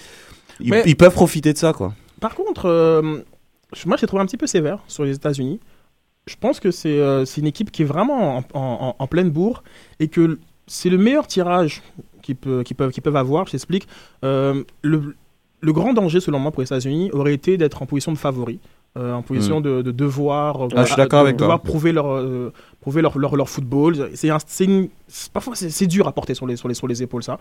[0.58, 1.92] ils, ils peuvent profiter de ça, quoi.
[2.20, 3.18] Par contre, euh,
[3.74, 5.60] je- moi j'ai trouvé un petit peu sévère sur les États-Unis.
[6.30, 9.62] Je pense que c'est euh, une équipe qui est vraiment en, en- en pleine bourre
[9.98, 11.82] et que c'est le meilleur tirage
[12.22, 13.46] qu'ils peut- peuvent, avoir.
[13.46, 13.88] Je t'explique.
[14.24, 15.16] Euh, le,
[15.60, 18.60] le grand danger, selon moi, pour les États-Unis aurait été d'être en position de favori.
[18.96, 20.78] euh, en position de, de devoir, euh, Hmm.
[20.78, 24.10] Ah, je suis d'accord de avec devoir prouver leur, euh, prouver leur, leur, leur football.
[24.14, 24.30] C'est
[25.32, 27.38] parfois c'est c'est dur à porter sur les, sur, les, sur les épaules ça.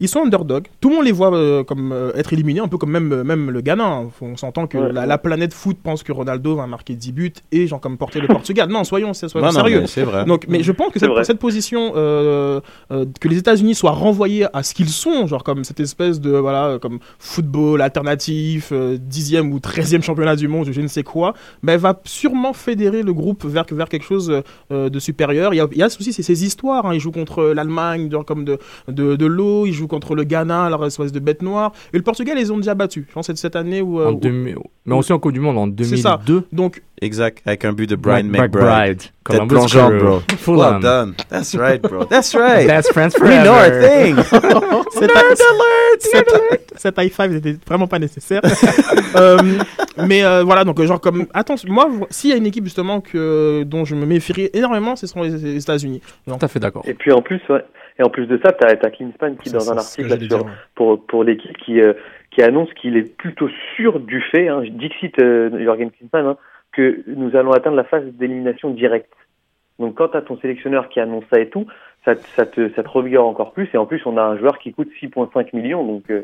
[0.00, 0.66] Ils sont underdog.
[0.80, 3.50] Tout le monde les voit euh, comme euh, être éliminés, un peu comme même, même
[3.50, 3.84] le Ghana.
[3.84, 4.10] hein.
[4.20, 4.92] On s'entend que Ouais.
[4.92, 8.20] la, la planète foot pense que Ronaldo va marquer 10 buts et genre comme porter
[8.20, 8.68] le Portugal.
[8.68, 9.80] Non, soyons, soyons Non, non, sérieux.
[9.80, 10.24] mais c'est vrai.
[10.24, 12.60] Donc, mais je pense que cette, cette position, euh,
[12.92, 16.30] euh, que les États-Unis soient renvoyés à ce qu'ils sont, genre comme cette espèce de
[16.30, 21.34] voilà, comme football alternatif, euh, dixième ou treizième championnat du monde, je ne sais quoi,
[21.64, 25.52] ben, va sûrement fédérer le groupe vers, vers quelque chose euh, de supérieur.
[25.54, 26.86] Il y a, il y a aussi ces, ces histoires.
[26.86, 26.94] Hein.
[26.94, 29.66] Ils jouent contre l'Allemagne, genre comme de, de, de l'eau.
[29.66, 31.72] Ils jouent contre le Ghana, leur espèce de bête noire.
[31.92, 33.06] Et le Portugal, ils ont déjà battu.
[33.08, 34.00] Je pense que c'est cette année où.
[34.00, 34.56] euh, En où- 2000
[34.88, 36.18] mais aussi en Coupe du Monde en C'est ça.
[36.26, 36.48] 2002.
[36.52, 39.02] donc, Exact, avec un but de Brian Mc- McBride.
[39.24, 40.14] Tête plongeante, bro.
[40.28, 40.80] Well Fulham.
[40.80, 41.14] done.
[41.28, 42.04] That's right, bro.
[42.06, 42.66] That's right.
[42.66, 43.88] That's France We know our forever.
[43.88, 44.16] thing.
[44.90, 45.10] Cette,
[46.00, 48.40] cette- cette high five n'était vraiment pas nécessaire.
[49.16, 49.38] Euh,
[50.06, 53.62] mais euh, voilà, donc genre comme attention, moi, s'il y a une équipe justement que
[53.64, 56.02] dont je me méfierais énormément, ce sont les, les États-Unis.
[56.26, 56.82] Tout à fait d'accord.
[56.86, 57.64] Et puis en plus, ouais.
[57.98, 60.28] Et en plus de ça, t'as as Klinsmann qui, Ça, dans un article là, sur,
[60.28, 60.50] dire, ouais.
[60.76, 61.94] pour, pour l'équipe, qui, euh,
[62.38, 66.36] qui annonce qu'il est plutôt sûr du fait, hein, Dixit euh, Jürgen Klinsmann, hein,
[66.70, 69.10] que nous allons atteindre la phase d'élimination directe.
[69.80, 71.66] Donc quand t'as ton sélectionneur qui annonce ça et tout,
[72.04, 73.68] ça, te- ça, te, ça te revigore encore plus.
[73.74, 75.84] Et en plus, on a un joueur qui coûte 6,5 millions.
[75.84, 76.22] Donc, euh,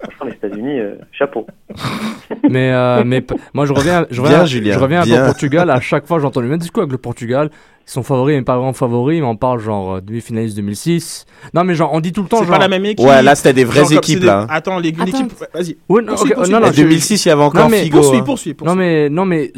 [0.00, 1.46] franchement, les États-Unis, euh, chapeau.
[2.48, 3.22] Mais, euh, mais
[3.52, 5.22] moi, je reviens, je Bien, reviens, Julien, je reviens bien.
[5.22, 5.70] au Portugal.
[5.70, 7.50] À chaque fois, j'entends le même discours avec le Portugal.
[7.86, 9.20] Ils sont favoris, mais pas vraiment favoris.
[9.20, 11.26] Mais on parle genre euh, demi-finaliste 2006.
[11.54, 12.52] Non, mais genre, on dit tout le temps C'est genre.
[12.54, 13.06] pas la même équipe.
[13.06, 14.46] Ouais, là, c'était des vraies équipes, des- là.
[14.48, 15.26] Attends, les- Attends.
[15.52, 15.76] Vas-y.
[15.88, 16.82] Ouais, non, Poursuis, ok, poursuis, non, non, En poursuis.
[16.82, 17.98] je- 2006, il y avait encore Non, mais Figo.
[17.98, 18.22] Poursuis, hein.
[18.24, 18.74] poursuis, poursuis.
[18.74, 19.52] Non mais non mais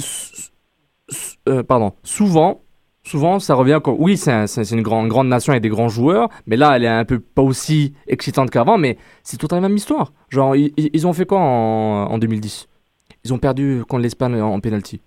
[1.49, 1.93] euh, pardon.
[2.03, 2.63] Souvent,
[3.05, 5.69] souvent ça revient comme oui c'est un- c'est c'est une grande grande nation avec des
[5.69, 9.53] grands joueurs, mais là elle est un peu pas aussi excitante qu'avant, mais c'est toute
[9.53, 10.13] la même histoire.
[10.31, 12.67] Genre ils, ils- ils ont fait quoi en, en 2010
[13.25, 15.01] Ils ont perdu contre l'Espagne en, en penalty.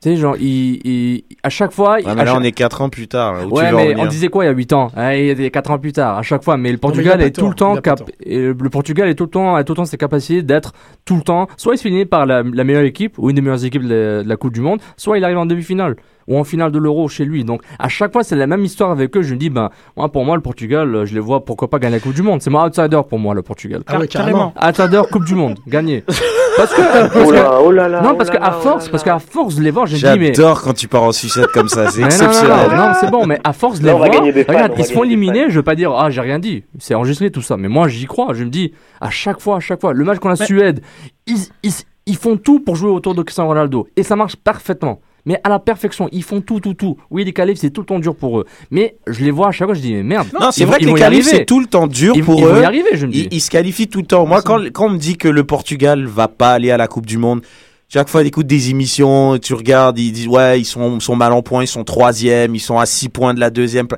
[0.00, 1.94] Tu sais genre ils- à chaque fois.
[1.96, 3.34] Ouais, mais là, chaque- on est 4 ans plus tard.
[3.50, 4.92] Où Ouais, mais on disait quoi il y a 8 ans?
[4.96, 6.56] Hein, Il y a 4 ans plus tard, à chaque fois.
[6.56, 8.02] Mais le il Portugal est tout le temps il cap.
[8.24, 10.72] Le Portugal est tout le temps, a tout le temps ses capacités d'être
[11.04, 11.48] tout le temps.
[11.56, 13.88] Soit il se finit par la, la meilleure équipe ou une des meilleures équipes de
[13.88, 15.96] la, de la Coupe du Monde, soit il arrive en demi-finale
[16.28, 17.42] ou en finale de l'Euro chez lui.
[17.42, 19.22] Donc à chaque fois c'est la même histoire avec eux.
[19.22, 21.78] Je me dis ben moi pour moi le Portugal, euh, je les vois pourquoi pas
[21.80, 22.40] gagner la Coupe du Monde.
[22.40, 23.82] C'est mon outsider pour moi le Portugal.
[23.88, 24.52] Ah ouais, Carrément.
[24.54, 24.68] carrément.
[24.94, 26.04] Outsider Coupe du Monde, gagné.
[26.58, 28.00] Parce que, parce Oh que- oh là là.
[28.02, 29.90] non oh parce qu'à là, oh force, là parce qu'à force de les voir, me
[29.90, 31.88] dis mais J'adore quand tu pars en sucette comme ça.
[31.90, 32.70] C'est mais non, non, exceptionnel.
[32.70, 35.46] Non, non, c'est bon, mais à force de les voir, regarde, ils se font éliminer,
[35.48, 38.06] je veux pas dire, ah, j'ai rien dit, c'est enregistré tout ça, mais moi, j'y
[38.06, 40.82] crois, je me dis, à chaque fois, à chaque fois, le match contre la Suède,
[41.26, 41.72] ils, ils,
[42.06, 45.00] ils font tout pour jouer autour de Cristiano Ronaldo, et ça marche parfaitement.
[45.26, 46.96] Mais à la perfection, ils font tout, tout, tout.
[47.10, 48.46] Oui, les qualifs, c'est tout le temps dur pour eux.
[48.70, 50.28] Mais je les vois à chaque fois, je dis, mais merde.
[50.40, 51.22] Non, c'est vrai que les arriver.
[51.22, 52.52] c'est tout le temps dur Ils, pour ils eux.
[52.52, 53.28] vont y arriver, je me dis.
[53.30, 54.24] Ils, ils se qualifient tout le temps.
[54.26, 57.06] Moi, quand, quand on me dit que le Portugal va pas aller à la Coupe
[57.06, 57.42] du Monde,
[57.90, 61.40] chaque fois, j'écoute des émissions, tu regardes, ils disent, ouais, ils sont, sont mal en
[61.40, 63.88] point, ils sont troisième, ils sont à six points de la deuxième.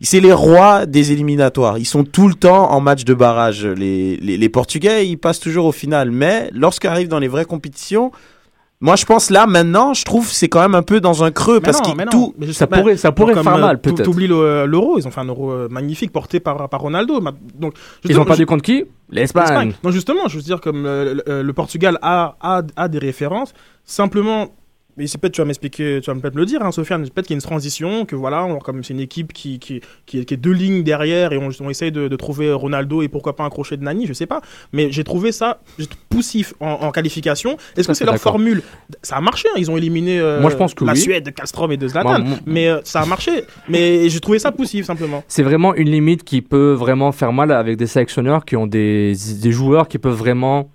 [0.00, 1.76] C'est les rois des éliminatoires.
[1.76, 3.66] Ils sont tout le temps en match de barrage.
[3.66, 6.10] Les, les, les Portugais, ils passent toujours au final.
[6.10, 8.12] Mais lorsqu'arrivent dans les vraies compétitions,
[8.80, 11.54] moi, je pense là, maintenant, je trouve, c'est quand même un peu dans un creux
[11.54, 12.04] Mais parce non, non.
[12.10, 14.04] tout, Mais Ça pourrait, ça pourrait Comme, faire euh, mal, t'ou- peut-être.
[14.04, 17.20] T'oublies le- l'euro, ils ont fait un euro euh, magnifique porté par, par Ronaldo.
[17.54, 18.84] Donc, Ils ont perdu contre qui?
[19.10, 19.42] l'Espagne.
[19.44, 19.72] L'Espagne.
[19.84, 23.54] Non, justement, je veux dire, comme euh, le, le Portugal a, a, a des références,
[23.84, 24.48] simplement.
[24.96, 27.02] Mais c'est peut-être tu vas m'expliquer, tu vas peut-être me le dire, hein, Sofiane.
[27.08, 29.80] Peut-être qu'il y a une transition, que voilà, on- comme c'est une équipe qui, qui,
[30.06, 33.02] qui, est- qui est deux lignes derrière et on, on essaye de, de trouver Ronaldo
[33.02, 34.40] et pourquoi pas un crochet de Nani, je sais pas.
[34.72, 35.60] Mais j'ai trouvé ça
[36.08, 37.56] poussif en, en qualification.
[37.76, 38.62] Est-ce que c'est leur formule?
[39.02, 40.98] Ça a marché, hein, ils ont éliminé euh, Moi, je pense que la oui.
[41.00, 42.08] Suède de Castrom et de Zlatan.
[42.10, 43.44] Moi, moi- mais euh, ça a marché.
[43.68, 45.24] Mais j'ai trouvé ça poussif simplement.
[45.28, 49.14] c'est vraiment une limite qui peut vraiment faire mal avec des sélectionneurs qui ont des,
[49.42, 50.70] des joueurs qui peuvent vraiment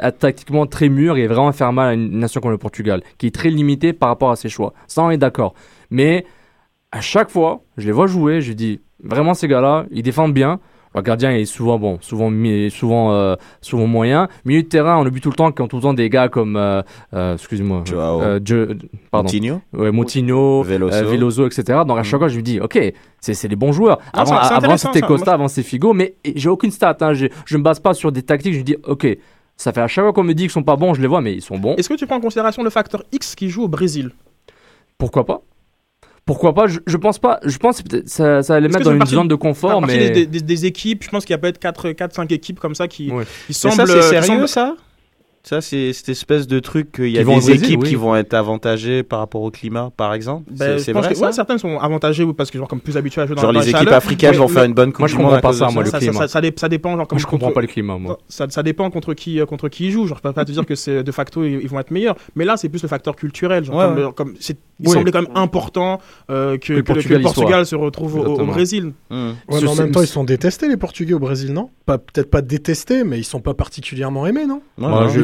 [0.00, 3.26] être tactiquement très mûrs et vraiment faire mal à une nation comme le Portugal, qui
[3.26, 4.72] est très limitée par rapport à ses choix.
[4.86, 5.54] Ça, on est d'accord.
[5.90, 6.24] Mais
[6.90, 10.60] à chaque fois, je les vois jouer, je dis vraiment ces gars-là, ils défendent bien.
[10.94, 12.30] Le gardien est souvent bon, souvent
[12.68, 14.28] souvent euh, souvent moyen.
[14.44, 16.54] Milieu de terrain, on oublie tout le temps ont tout le temps des gars comme
[16.56, 16.82] euh,
[17.14, 18.20] euh, excusez-moi, Joao.
[18.20, 18.38] euh,
[19.10, 19.62] pardon, Coutinho.
[19.72, 20.94] ouais, Moutinho, Veloso.
[20.94, 21.78] euh, Veloso, etc.
[21.86, 22.78] Donc à chaque fois, je me dis, ok,
[23.22, 24.00] c'est c'est des bons joueurs.
[24.12, 25.00] Avant, c'est- c'est avant c'était.
[25.00, 26.94] Costa, avant c'était Figo, mais j'ai aucune stat.
[27.00, 27.14] Hein.
[27.14, 28.52] Je, je me base pas sur des tactiques.
[28.52, 29.06] Je me dis, ok,
[29.56, 31.20] ça fait à chaque fois qu'on me dit qu'ils sont pas bons, je les vois,
[31.20, 31.76] mais ils sont bons.
[31.76, 34.10] Est-ce que tu prends en considération le facteur X qui joue au Brésil?
[34.98, 35.42] Pourquoi pas?
[36.24, 36.68] Pourquoi pas?
[36.68, 37.40] Je, je pense pas.
[37.44, 40.10] Je pense que peut-être ça, ça va les mettre dans une zone de confort, mais
[40.10, 43.10] des, des- des équipes, je pense qu'il y a peut-être 4-5 équipes comme ça qui,
[43.10, 43.24] Ouais.
[43.46, 43.74] qui semblent.
[43.74, 44.76] ça, c'est sérieux, semblent- ça?
[45.44, 47.88] Ça, c'est cette espèce de truc qu'il y a des Brésil, équipes oui.
[47.88, 50.44] qui vont être avantagées par rapport au climat, par exemple.
[50.52, 52.68] Ben, C'est- je c'est pense vrai, que- ça ouais, certaines sont avantagées parce que genre
[52.68, 53.94] comme plus habituées à jouer dans, Genre les équipes chaleur.
[53.94, 55.90] africaines Mais- vont faire une bonne coupe Moi, je comprends à pas ça, moi, le
[55.90, 56.12] ça, climat.
[56.20, 57.98] ça, ça, dé- ça dépend genre moi comme je comprends contre- pas le climat.
[57.98, 58.18] Moi.
[58.28, 60.06] Ça, ça dépend contre qui, euh, contre qui ils jouent.
[60.06, 62.14] Genre, je peux pas te dire que c'est de facto ils, ils vont être meilleurs.
[62.36, 63.64] Mais là, c'est plus le facteur culturel.
[63.64, 64.94] Genre, Ouais, comme le- comme c'est- il Oui.
[64.94, 65.98] semblait quand même important
[66.30, 68.46] euh, que, Que le que Portugal se retrouve au- au.
[68.46, 68.92] Brésil.
[69.10, 69.30] Mmh.
[69.50, 71.68] Mais en même temps, ils sont détestés, les Portugais au Brésil, non?
[71.84, 74.62] Pas, Peut-être pas détestés, mais ils sont pas particulièrement aimés, non?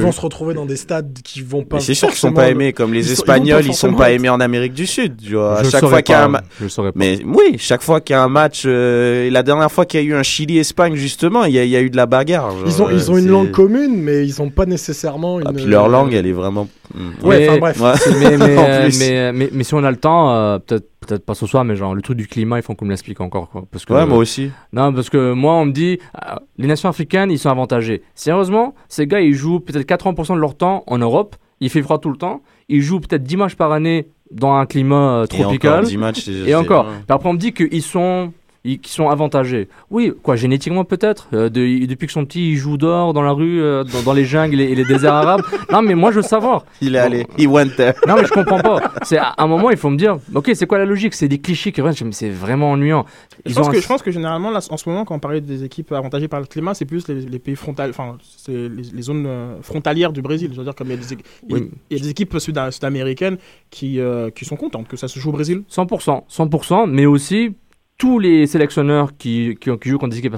[0.08, 1.76] Vont se retrouver dans des stades qui vont pas.
[1.76, 3.74] Mais c'est sûr qu'ils sont pas aimés, comme les ils sont- ils vont Espagnols, ils
[3.74, 5.16] sont pas aimés en Amérique du Sud.
[5.22, 5.58] Tu vois.
[5.58, 6.98] À je chaque fois qu'il y a pas, un ma- Je le saurais pas.
[6.98, 10.02] Mais oui, chaque fois qu'il y a un match, euh, la dernière fois qu'il y
[10.02, 12.50] a eu un Chili-Espagne, justement, il y, a- il y a eu de la bagarre.
[12.50, 15.46] genre, Ils ont, ils ont euh, une langue commune, mais ils ont pas nécessairement une.
[15.48, 16.68] Ah, puis leur langue, elle est vraiment.
[16.94, 17.26] Mmh.
[17.26, 17.80] Ouais, Mais- bref.
[17.80, 17.92] Ouais.
[18.18, 18.38] mais,
[19.18, 22.02] euh, si on a le temps, euh, peut-être peut-être pas ce soir, mais genre le
[22.02, 23.48] truc du climat, il faut qu'on me l'explique encore.
[23.50, 24.50] Quoi, parce que, Ouais, moi aussi.
[24.72, 28.02] Non, parce que moi, on me dit, euh, les nations africaines, ils sont avantagés.
[28.14, 31.98] Sérieusement, ces gars, ils jouent peut-être 80% de leur temps en Europe, il fait froid
[31.98, 35.34] tout le temps, ils jouent peut-être 10 matchs par année dans un climat euh, Et
[35.36, 35.84] encore, tropical.
[35.86, 36.86] 10 matchs, c'est- Et encore.
[37.08, 38.32] après, on me dit qu'ils sont,
[38.72, 39.68] ils, qu'ils sont avantagés.
[39.90, 41.28] Oui, quoi, génétiquement peut-être.
[41.32, 44.12] Euh, de- depuis qu'ils sont petits, ils jouent dehors, dans la rue, euh, dans, dans
[44.12, 45.42] les jungles et, et les déserts arabes.
[45.70, 46.64] Non, mais moi, je veux savoir.
[46.80, 47.92] Il est allé, il went there.
[48.06, 48.80] Non, mais je comprends pas.
[49.02, 51.12] C'est à un moment, il faut me dire, ok, c'est quoi la logique?
[51.14, 51.96] C'est des clichés qui reviennent.
[51.96, 53.04] Je me dis, C'est vraiment ennuyant.
[53.44, 55.14] Je Ils pense, ont que, un- je pense que généralement, là, en ce moment, quand
[55.14, 58.16] on parlait des équipes avantagées par le climat, c'est plus les, les pays frontaliers, enfin,
[58.36, 60.50] c'est les, les zones euh, frontalières du Brésil.
[60.52, 61.16] Je veux dire, comme il y a des, é-
[61.48, 61.70] il y a- Oui.
[61.90, 63.36] il y a des équipes sud- sud-américaines
[63.70, 65.62] qui, euh, qui sont contentes que ça se joue au Brésil.
[65.70, 67.54] 100%, 100%, mais aussi
[67.98, 70.36] tous les sélectionneurs qui, qui, qui jouent contre des équipes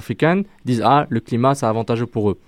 [0.65, 2.39] disent Ah, le climat, c'est avantageux pour eux.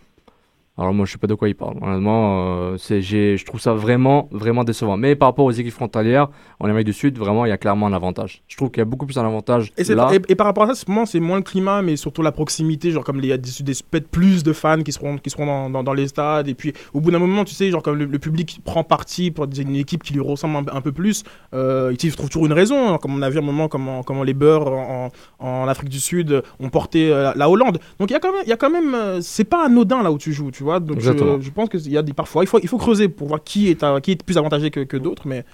[0.75, 1.77] Alors moi, je sais pas de quoi ils parlent.
[1.83, 4.97] Honnêtement, euh, je trouve ça vraiment, vraiment décevant.
[4.97, 7.85] Mais par rapport aux équipes frontalières, en Amérique du Sud, vraiment, il y a clairement
[7.85, 8.41] un avantage.
[8.47, 10.09] Je trouve qu'il y a beaucoup plus un avantage Et, c'est- là.
[10.11, 12.89] et, et par rapport à ça, c'est moins, le climat, mais surtout la proximité.
[12.89, 15.83] Genre, comme il y a peut-être plus de fans qui seront, qui seront dans, dans,
[15.83, 16.47] dans les stades.
[16.47, 19.29] Et puis, au bout d'un moment, tu sais, genre, comme le, le public prend parti
[19.29, 22.53] pour une équipe qui lui ressemble un, un peu plus, euh, il trouve toujours une
[22.53, 22.93] raison.
[22.93, 25.99] hein, comme on a vu un moment, comment, comment les Beurs en, en Afrique du
[25.99, 27.77] Sud ont porté euh, la Hollande.
[27.99, 30.01] Donc, il y a quand même, il y a quand même euh, c'est pas anodin
[30.01, 30.79] là où tu joues, tu vois.
[30.79, 31.39] Donc, je, Exactement.
[31.39, 33.69] je pense qu'il y a des, parfois, il faut, il faut creuser pour voir qui
[33.69, 35.45] est, à- qui est plus avantagé que, que d'autres, mais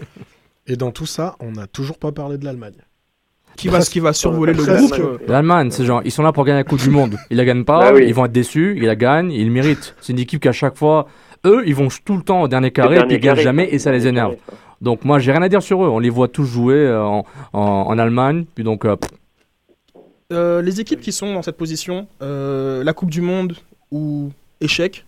[0.67, 2.75] Et dans tout ça, on n'a toujours pas parlé de l'Allemagne.
[3.57, 4.93] qui va, qui va survoler le groupe.
[4.99, 7.15] euh, L'Allemagne, c'est genre, ils sont là pour gagner la Coupe du Monde.
[7.31, 8.05] Ils la gagnent pas, Bah oui.
[8.07, 9.95] ils vont être déçus, ils la gagnent, ils le méritent.
[9.99, 11.07] C'est une équipe qu'à chaque fois,
[11.45, 13.91] eux, ils vont tout le temps au dernier carré, puis ils gagnent jamais et ça
[13.91, 14.35] les énerve.
[14.81, 15.89] Donc moi, j'ai rien à dire sur eux.
[15.89, 18.95] On les voit tous jouer euh, en, en, en Allemagne, puis donc euh,
[20.31, 23.55] Euh, les équipes qui sont dans cette position, euh, la Coupe du Monde
[23.91, 24.29] ou
[24.61, 25.05] échec,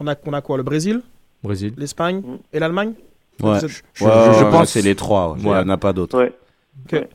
[0.00, 1.02] on a, on a quoi Le Brésil,
[1.42, 1.72] Brésil.
[1.76, 2.92] l'Espagne et l'Allemagne?
[3.42, 3.58] Ouais.
[3.60, 5.36] Je, Ouais, je- je ouais, pense c'est les trois.
[5.38, 5.54] Il Ouais.
[5.54, 6.30] n'y en a pas d'autres.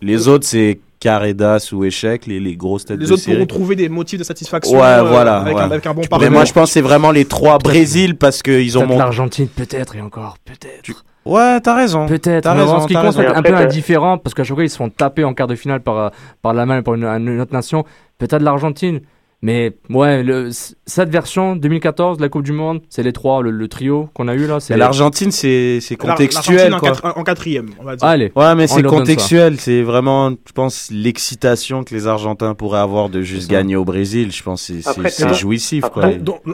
[0.02, 3.38] Les autres, c'est carré d'as ou échec, les, les grosses têtes Les de autres série.
[3.38, 5.62] pourront trouver des motifs de satisfaction Ouais, euh, voilà, avec, ouais.
[5.62, 6.30] Un, avec un bon Mais parcours.
[6.32, 9.00] moi, je pense que c'est vraiment les trois Brésil parce qu'ils ont monté.
[9.00, 11.04] l'Argentine, peut-être et encore, peut-être.
[11.26, 12.06] Ouais, t'as raison.
[12.08, 12.44] Peut-être.
[12.44, 14.64] T'as mais raison, en ce qui compte, c'est un peu indifférent parce qu'à chaque fois
[14.64, 17.54] ils se font taper en quart de finale par, par l'Allemagne, par une, une autre
[17.54, 17.84] nation.
[18.20, 19.02] Peut-être l'Argentine.
[19.44, 20.50] Mais ouais, le,
[20.86, 24.28] cette version 2014 de la Coupe du Monde, c'est les trois, le, le trio qu'on
[24.28, 24.60] a eu là.
[24.60, 26.70] C'est L'Argentine, c'est contextuel.
[26.70, 26.90] l'Argentine en, quoi.
[26.92, 28.08] quatre- en quatrième, on va dire.
[28.08, 28.32] Allez.
[28.36, 29.60] Ouais, mais c'est contextuel.
[29.60, 34.32] C'est vraiment, je pense, l'excitation que les Argentins pourraient avoir de juste gagner au Brésil.
[34.32, 35.86] Je pense que c'est- jouissif.
[35.86, 36.46] après- Quoi.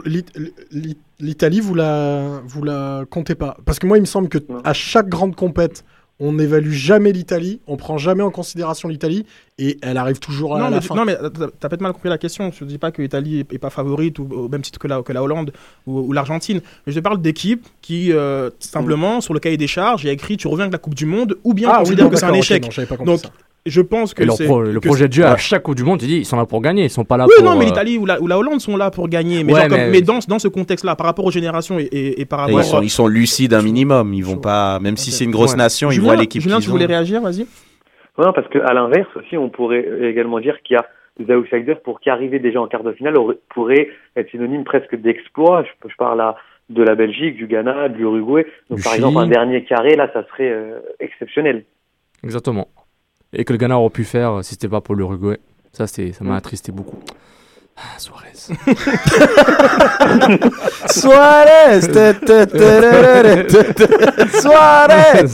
[1.20, 3.58] L'Italie, vous la, vous la comptez pas?
[3.66, 5.84] Parce que moi, il me semble que à chaque grande compète,
[6.20, 9.26] on n'évalue jamais l'Italie, on prend jamais en considération l'Italie,
[9.60, 10.96] et elle arrive toujours à Non, la mais, tu- fin.
[10.96, 12.52] non, mais t'as peut-être mal compris la question.
[12.52, 14.88] Je ne dis pas que l'Italie est, est pas favorite ou au même titre que
[14.88, 15.52] la, que la Hollande
[15.86, 16.62] ou, ou l'Argentine.
[16.86, 20.14] Mais je parle d'équipes qui, euh, simplement, sur le cahier des charges, il y a
[20.14, 22.12] écrit tu reviens de la Coupe du Monde ou bien on ah oui, considère non,
[22.12, 22.64] que c'est un échec.
[22.64, 23.32] non, pas compris Donc, ça.
[23.68, 24.46] Je pense que Et leur c'est.
[24.46, 26.38] pro- le que projet de jeu, à chaque Coupe du Monde, tu dis, ils sont
[26.38, 27.46] là pour gagner, ils sont pas là Oui, pour.
[27.46, 29.44] non, mais euh, l'Italie ou la, ou la Hollande sont là pour gagner.
[29.44, 31.84] Mais, Ouais, genre comme- mais- mais dans, dans ce contexte-là, par rapport aux générations et,
[31.84, 34.14] et, et par Et rapport ils, sont, ils sont lucides un minimum.
[34.14, 35.58] Ils vont pas, même si c'est une grosse Ouais.
[35.58, 37.42] nation, ils Julien, voient l'équipe Julien, tu voulais réagir, vas-y.
[38.18, 40.86] Ouais, parce qu'à l'inverse aussi, on pourrait également dire qu'il y a
[41.20, 43.16] des outsiders pour qui arriver déjà en quart de finale
[43.54, 45.64] pourrait être synonyme presque d'exploit.
[45.64, 46.36] Je, je parle là
[46.70, 48.46] de la Belgique, du Ghana, de l'Uruguay.
[48.70, 51.64] Donc Du par exemple, un dernier carré, là, ça serait euh, exceptionnel.
[52.24, 52.68] Exactement.
[53.34, 55.38] Et que le Ghana aurait pu faire euh, si c'était pas pour l'Uruguay.
[55.74, 56.38] Ça, c'est- ça m'a Mm.
[56.38, 56.98] attristé beaucoup.
[57.78, 58.24] Ah, Suarez.
[60.88, 61.82] Suarez
[64.40, 65.28] Suarez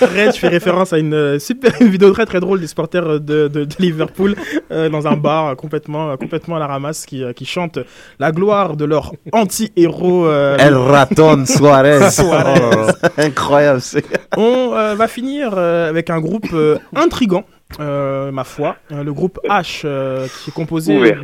[0.00, 3.20] Red, je fais référence à une euh, super une vidéo très très drôle des supporters
[3.20, 4.34] de, de, de Liverpool
[4.72, 7.78] euh, dans un bar euh, complètement, complètement à la ramasse qui, qui chantent
[8.18, 10.26] la gloire de leur anti-héros.
[10.26, 12.10] euh, El Raton Suarez.
[12.10, 12.60] Suarez.
[12.60, 12.86] Oh,
[13.16, 13.80] incroyable.
[13.80, 14.04] c'est-
[14.36, 17.44] On euh, va finir euh, avec un groupe euh, intrigant,
[17.80, 18.76] euh, ma foi.
[18.92, 21.22] Euh, le groupe H, euh, qui est composé Ouvert,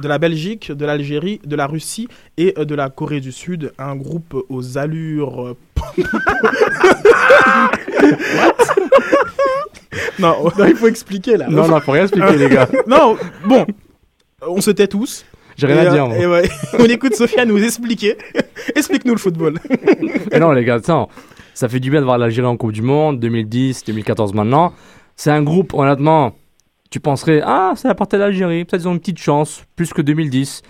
[0.00, 3.72] de, la Belgique, de l'Algérie, de la Russie et euh, de la Corée du Sud.
[3.78, 5.54] Un groupe aux allures.
[10.18, 11.46] non, Non, il faut expliquer là.
[11.48, 12.68] Non, non, faut rien expliquer, les gars.
[12.86, 13.66] non, bon,
[14.42, 15.24] on se tait tous.
[15.56, 16.18] J'ai rien Et, à dire, moi.
[16.18, 18.18] et ouais, on écoute Sophia nous expliquer.
[18.74, 19.58] Explique-nous le football.
[20.30, 21.08] Et non, les gars, attends,
[21.54, 24.74] ça fait du bien de voir l'Algérie en Coupe du Monde, 2010, 2014 maintenant.
[25.16, 26.34] C'est un groupe, honnêtement,
[26.90, 29.92] tu penserais, ah, c'est la partie de l'Algérie, peut-être ils ont une petite chance, plus
[29.92, 30.62] que 2010.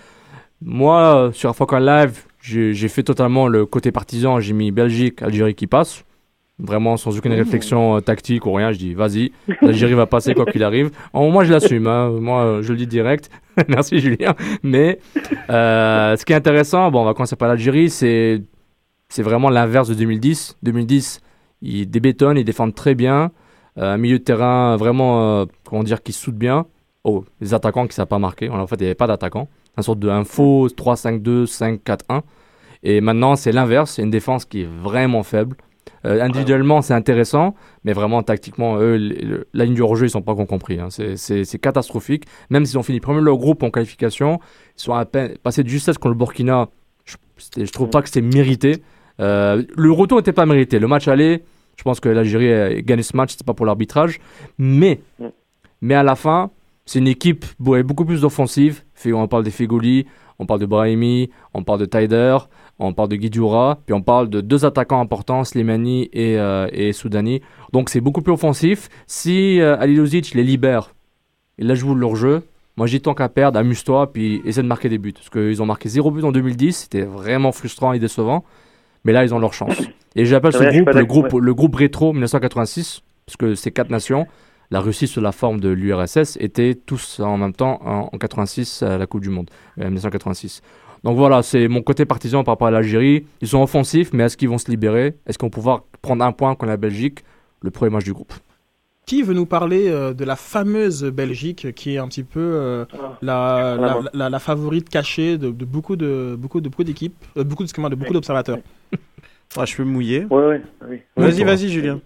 [0.61, 5.53] Moi, euh, sur Focal Live, j'ai fait totalement le côté partisan, j'ai mis Belgique, Algérie
[5.55, 6.03] qui passe.
[6.59, 9.31] Vraiment sans aucune réflexion euh, tactique ou rien, je dis vas-y,
[9.61, 10.89] l'Algérie va passer quoi qu'il arrive.
[11.13, 12.09] En- moi je l'assume, hein.
[12.19, 13.29] moi euh, je le dis direct.
[13.67, 14.33] Merci Julien.
[14.63, 14.97] Mais
[15.51, 18.41] euh, ce qui est intéressant, bon on va commencer par l'Algérie, c'est
[19.07, 20.57] c'est vraiment l'inverse de 2010.
[20.63, 21.19] 2010,
[21.61, 23.29] ils débétonnent, ils défendent très bien.
[23.77, 26.65] Euh, un milieu de terrain vraiment, euh, comment dire, qui se soude bien.
[27.03, 28.49] Oh, les attaquants qui ne savent pas marquer.
[28.49, 29.47] En fait, il n'y avait pas d'attaquant.
[29.77, 32.21] Un sorte de un faux 3-5-2, 5-4-1.
[32.83, 33.91] Et maintenant, c'est l'inverse.
[33.91, 35.55] C'est une défense qui est vraiment faible.
[36.05, 40.35] Euh, individuellement, c'est intéressant, mais vraiment, tactiquement, eux, la ligne du hors-jeu, ils sont pas
[40.35, 40.79] compris.
[40.79, 40.87] hein.
[40.89, 42.25] C'est- C'est c'est catastrophique.
[42.49, 44.39] Même s'ils ont fini premier de leur groupe en qualification,
[44.77, 46.67] ils sont à peine passés de justesse contre le Burkina.
[47.05, 47.15] Je,
[47.63, 48.81] je trouve pas que c'était mérité.
[49.19, 50.79] Le retour n'était pas mérité.
[50.79, 51.43] Le match aller,
[51.77, 54.19] je pense que l'Algérie a gagné ce match, c'était pas pour l'arbitrage.
[54.57, 54.99] Mais,
[55.81, 56.51] mais à la fin,
[56.85, 58.83] c'est une équipe beaucoup plus d'offensive.
[58.93, 60.05] Fait- On parle des Fegoli,
[60.39, 62.37] on parle de Brahimi, on parle de Taider,
[62.79, 66.93] on parle de Guidjoura, puis on parle de deux attaquants importants, Slimani et, euh, et
[66.93, 67.41] Soudani.
[67.73, 68.89] Donc c'est beaucoup plus offensif.
[69.07, 70.93] Si euh, Alilozic les libère,
[71.57, 72.43] ils la jouent leur jeu.
[72.75, 75.11] Moi, j'ai tant qu'à perdre, amuse-toi, puis essaie de marquer des buts.
[75.13, 78.45] Parce qu'ils ont marqué zéro but en 2010, c'était vraiment frustrant et décevant.
[79.07, 79.81] Mais là, ils ont leur chance.
[80.17, 84.27] Et j'appelle ce groupe le groupe, le groupe rétro 1986, parce que ces quatre nations,
[84.69, 88.83] la Russie sous la forme de l'URSS, étaient tous en même temps en, en 86
[88.83, 89.49] à la Coupe du Monde,
[89.79, 90.61] euh, 1986.
[91.05, 93.25] Donc voilà, c'est mon côté partisan par rapport à l'Algérie.
[93.39, 95.15] Ils sont offensifs, mais est-ce qu'ils vont se libérer?
[95.25, 97.19] Est-ce qu'on va pouvoir prendre un point contre la Belgique?
[97.61, 98.33] Le premier match du groupe.
[99.07, 102.83] Qui veut nous parler euh, de la fameuse Belgique, qui est un petit peu euh,
[103.21, 107.45] la, la, la- la favorite cachée de, de beaucoup de beaucoup de beaucoup d'équipes, euh,
[107.45, 108.57] beaucoup de, de beaucoup d'observateurs.
[109.57, 110.25] Ah, je peux me mouiller.
[110.29, 110.97] Ouais, ouais, oui.
[111.15, 112.01] Vas-y, vas-y, Julien.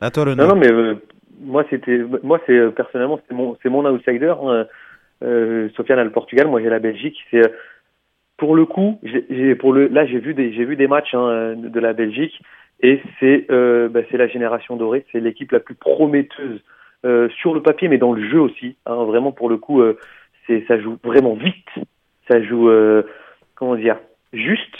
[0.00, 0.54] À toi le Non, nom.
[0.54, 0.94] non, mais euh,
[1.40, 4.32] moi, c'était, moi, c'est personnellement, c'est mon, c'est mon outsider.
[4.40, 4.66] hein.
[5.24, 7.16] Euh, Sofiane a le Portugal, moi j'ai la Belgique.
[7.32, 7.42] C'est
[8.36, 11.56] pour le coup, j'ai, pour le, là, j'ai vu des, j'ai vu des matchs hein,
[11.56, 12.40] de la Belgique
[12.80, 15.04] et c'est, euh, bah, la génération dorée.
[15.12, 16.60] C'est l'équipe la plus prometteuse
[17.04, 18.76] euh, sur le papier, mais dans le jeu aussi.
[18.86, 19.04] hein.
[19.04, 19.98] vraiment, pour le coup, euh,
[20.66, 21.68] ça joue vraiment vite.
[22.30, 23.02] Ça joue, euh,
[23.54, 23.98] comment dire,
[24.32, 24.76] juste.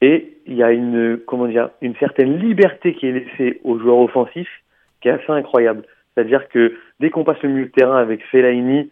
[0.00, 3.98] Et il y a une, comment dire, une certaine liberté qui est laissée aux joueurs
[3.98, 4.62] offensifs
[5.00, 5.84] qui est assez incroyable.
[6.14, 8.90] C'est-à-dire que dès qu'on passe le milieu de terrain avec Fellaini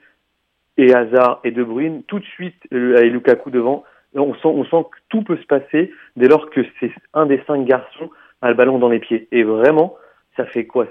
[0.76, 3.84] et Hazard et De Bruyne, tout de suite, euh, avec Lukaku devant,
[4.14, 7.42] on sent, on sent que tout peut se passer dès lors que c'est un des
[7.46, 8.10] cinq garçons
[8.48, 9.28] le ballon dans les pieds.
[9.32, 9.96] Et vraiment,
[10.36, 10.86] ça fait quoi?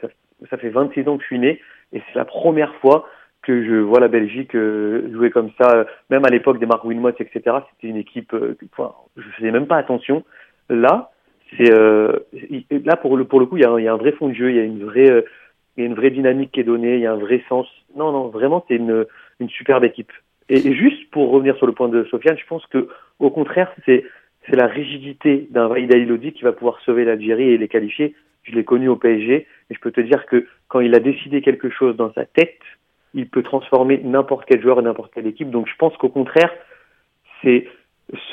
[0.50, 1.62] Ça, fait 26 ans que je suis né
[1.94, 3.08] et c'est la première fois
[3.42, 5.70] que je vois la Belgique euh, jouer comme ça.
[5.76, 9.52] Euh, Même à l'époque des Mark Wilmots, etc., c'était une équipe, euh, enfin, je faisais
[9.52, 10.24] même pas attention.
[10.70, 11.12] Là,
[11.58, 11.70] c'est
[12.84, 14.56] là pour le pour le coup, il y a, un- vrai fond de jeu, il
[14.58, 15.24] y a une vraie
[15.78, 17.68] il y a une vraie dynamique qui est donnée, il y a un vrai sens.
[17.96, 19.06] Non, non, vraiment, c'est une,
[19.40, 20.12] une superbe équipe.
[20.50, 22.88] Et, et juste pour revenir sur le point de Sofiane, je pense que
[23.20, 24.06] au contraire, c'est
[24.50, 25.92] c'est la rigidité d'un Vaïd
[26.34, 28.16] qui va pouvoir sauver l'Algérie et les qualifier.
[28.44, 29.34] Je l'ai connu au PSG
[29.70, 32.60] et je peux te dire que quand il a décidé quelque chose dans sa tête,
[33.14, 35.50] il peut transformer n'importe quel joueur et n'importe quelle équipe.
[35.50, 36.52] Donc je pense qu'au contraire,
[37.42, 37.68] c'est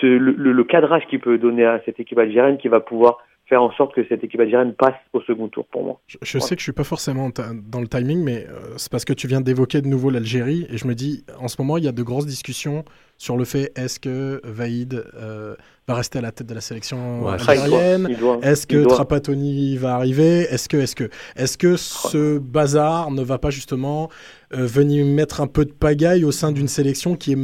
[0.00, 3.18] ce, le, le- le cadrage qu'il peut donner à cette équipe algérienne qui va pouvoir
[3.46, 6.00] faire en sorte que cette équipe algérienne passe au second tour pour moi.
[6.06, 7.30] Je, je sais que je suis pas forcément
[7.68, 10.78] dans le timing, mais euh, c'est parce que tu viens d'évoquer de nouveau l'Algérie et
[10.78, 12.84] je me dis, en ce moment, il y a de grosses discussions
[13.18, 15.54] sur le fait est-ce que Vaïd euh,
[15.86, 18.16] va rester à la tête de la sélection Ouais, algérienne?
[18.42, 18.94] Est-ce que doit.
[18.94, 20.42] Trapattoni va arriver?
[20.50, 24.08] Est-ce que, est-ce que, est-ce que ce bazar ne va pas justement
[24.54, 27.38] euh, venir mettre un peu de pagaille au sein d'une sélection qui est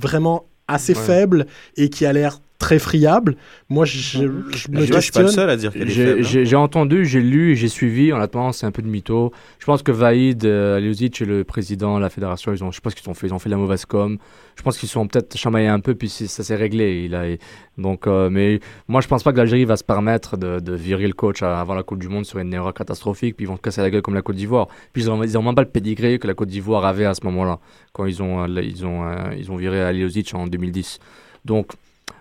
[0.00, 1.00] vraiment assez Ouais.
[1.04, 1.46] faible
[1.76, 3.34] et qui a l'air très friable
[3.68, 4.22] Moi, je, je
[4.70, 6.54] me Je suis pas le seul à dire qu'elle est J'ai faible.
[6.54, 6.58] hein.
[6.60, 8.12] entendu, j'ai lu, j'ai suivi.
[8.12, 9.32] Honnêtement, c'est un peu de mytho.
[9.58, 12.76] Je pense que Vaïd, euh, Aliozic et le président de la fédération, ils ont, je
[12.76, 13.26] sais pas ce qu'ils ont fait.
[13.26, 14.18] Ils ont fait de la mauvaise com.
[14.56, 17.04] Je pense qu'ils sont peut-être chamaillés un peu, puis ça s'est réglé.
[17.06, 17.24] Il a,
[17.78, 21.06] donc, euh, mais moi, je pense pas que l'Algérie va se permettre de, de virer
[21.06, 23.62] le coach avant la Coupe du Monde sur une erreur catastrophique, puis ils vont se
[23.62, 24.68] casser la gueule comme la Côte d'Ivoire.
[24.92, 27.14] Puis ils ont, ils ont même pas le pédigré que la Côte d'Ivoire avait à
[27.14, 27.58] ce moment-là,
[27.94, 30.98] quand ils ont, euh, ils ont, euh, ils ont viré Aliozic en 2010.
[31.46, 31.68] Donc,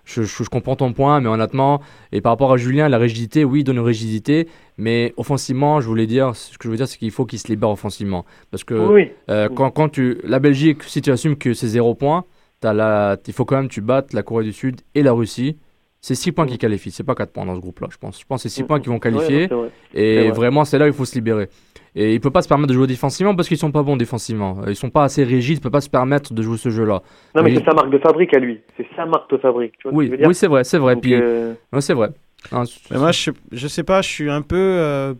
[0.05, 1.81] je, je, je comprends ton point, mais honnêtement,
[2.11, 5.87] et par rapport à Julien, la rigidité, oui, il donne une rigidité, mais offensivement, je
[5.87, 8.25] voulais dire, ce que je veux dire, c'est qu'il faut qu'il se libère offensivement.
[8.51, 9.11] Parce que Oui.
[9.29, 10.19] euh, quand, quand tu.
[10.23, 12.23] La Belgique, si tu assumes que c'est zéro point,
[12.61, 15.11] t'as la, il faut quand même que tu battes la Corée du Sud et la
[15.11, 15.57] Russie.
[16.01, 16.49] C'est 6 points Mm.
[16.49, 18.19] qui qualifient, c'est pas 4 points dans ce groupe-là, je pense.
[18.19, 18.67] Je pense que c'est 6 Mm.
[18.67, 19.47] points qui vont Ouais, qualifier.
[19.47, 19.69] vrai.
[19.93, 21.49] Et vraiment, c'est là où il faut se libérer.
[21.95, 24.61] Et il peut pas se permettre de jouer défensivement parce qu'ils sont pas bons défensivement.
[24.67, 27.01] Ils sont pas assez rigides, il peut pas se permettre de jouer ce jeu-là.
[27.35, 28.61] Non, mais c'est sa marque de fabrique à lui.
[28.77, 29.73] C'est sa marque de fabrique.
[29.79, 30.93] Tu vois Oui, oui, c'est vrai, c'est vrai.
[30.93, 32.09] Donc, Puis, euh, ouais, c'est vrai.
[32.53, 34.55] Mais moi, je, je sais pas, je suis un peu.
[34.55, 35.13] euh,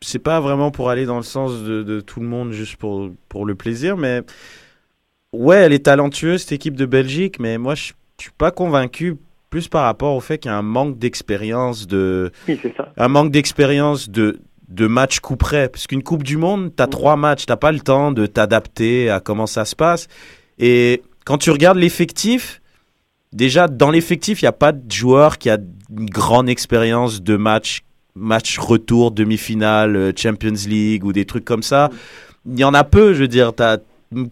[0.00, 3.10] c'est pas vraiment pour aller dans le sens de, de tout le monde juste pour,
[3.28, 4.22] pour le plaisir, mais.
[5.32, 9.16] Ouais, elle est talentueuse, cette équipe de Belgique, mais moi, je, je suis pas convaincu,
[9.50, 12.30] plus par rapport au fait qu'il y a un manque d'expérience de.
[12.48, 12.92] Oui, c'est ça.
[12.96, 14.38] un manque d'expérience de,
[14.68, 15.68] de match coup près.
[15.68, 16.90] Parce qu'une Coupe du Monde, tu as Mhm.
[16.92, 20.06] trois matchs, t'as pas le temps de t'adapter à comment ça se passe.
[20.58, 22.62] Et quand tu regardes l'effectif,
[23.32, 25.58] déjà dans l'effectif, il n'y a pas de joueur qui a
[25.90, 27.82] une grande expérience de match,
[28.14, 31.90] match retour, demi-finale, euh, Champions League ou des trucs comme ça.
[32.46, 33.52] Il y en a peu, je veux dire.
[33.54, 33.80] Tu as une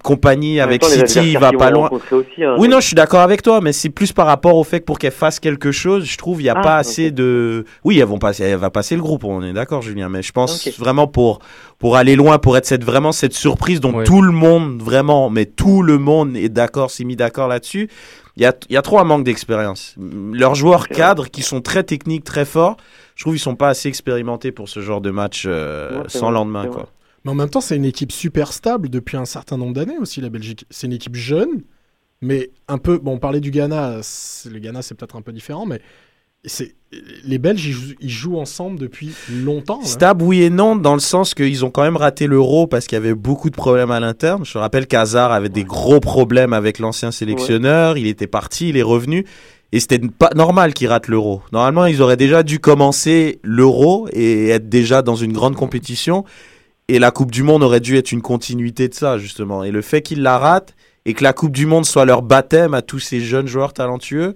[0.03, 1.89] compagnie avec temps, City, il va pas loin.
[1.91, 2.57] Aussi, hein.
[2.59, 4.85] Oui, non, je suis d'accord avec toi, mais c'est plus par rapport au fait que
[4.85, 7.65] pour qu'elle fasse quelque chose, je trouve il n'y a Ah, pas assez de.
[7.85, 10.33] Oui, elles vont passer, elle va passer le groupe, on est d'accord, Julien, mais je
[10.33, 11.39] pense vraiment pour
[11.79, 14.05] pour aller loin, pour être cette vraiment cette surprise dont Ouais.
[14.05, 17.89] tout le monde vraiment, mais tout le monde est d'accord, s'est mis d'accord là-dessus.
[18.37, 19.95] Il y a il y a trop un manque d'expérience.
[20.33, 22.77] Leurs joueurs cadres qui sont très techniques, très forts,
[23.15, 26.35] je trouve ils sont pas assez expérimentés pour ce genre de match euh, sans vrai,
[26.35, 26.77] lendemain, quoi.
[26.83, 26.87] vrai.
[27.29, 30.23] Mais en même temps, c'est une équipe super stable depuis un certain nombre d'années aussi,
[30.23, 30.65] la Belgique.
[30.71, 31.61] C'est une équipe jeune,
[32.23, 32.97] mais un peu.
[32.97, 33.99] Bon, on parlait du Ghana.
[34.03, 35.83] c'est- Le Ghana, c'est peut-être un peu différent, mais
[36.47, 36.75] c'est
[37.27, 39.81] les Belges, ils jouent, ils jouent ensemble depuis longtemps.
[39.81, 39.87] là.
[39.87, 42.97] Stable, oui et non, dans le sens qu'ils ont quand même raté l'euro parce qu'il
[42.97, 44.47] y avait beaucoup de problèmes à l'interne.
[44.47, 47.99] Je rappelle qu'Hazard avait des gros problèmes avec l'ancien sélectionneur.
[47.99, 49.27] Il était parti, il est revenu.
[49.73, 51.43] Et c'était pas normal qu'ils ratent l'euro.
[51.53, 56.25] Normalement, ils auraient déjà dû commencer l'euro et être déjà dans une grande compétition.
[56.89, 59.63] Et la Coupe du Monde aurait dû être une continuité de ça, justement.
[59.63, 60.75] Et le fait qu'ils la ratent
[61.05, 64.35] et que la Coupe du Monde soit leur baptême à tous ces jeunes joueurs talentueux,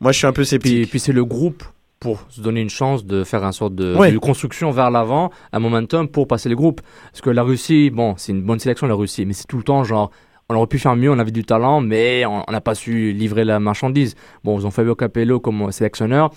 [0.00, 0.90] moi, je suis un peu sceptique.
[0.90, 1.64] puis c'est le groupe
[1.98, 4.12] pour se donner une chance de faire un sorte de, Oui.
[4.12, 6.80] de construction vers l'avant, un momentum pour passer les groupes.
[7.12, 9.62] Parce que la Russie, bon, c'est une bonne sélection la Russie, mais c'est tout le
[9.64, 10.10] temps genre,
[10.48, 13.12] on aurait pu faire mieux, on avait du talent, mais on on n'a pas su
[13.12, 14.14] livrer la marchandise.
[14.44, 16.30] Bon, ils ont Fabio Capello comme sélectionneur.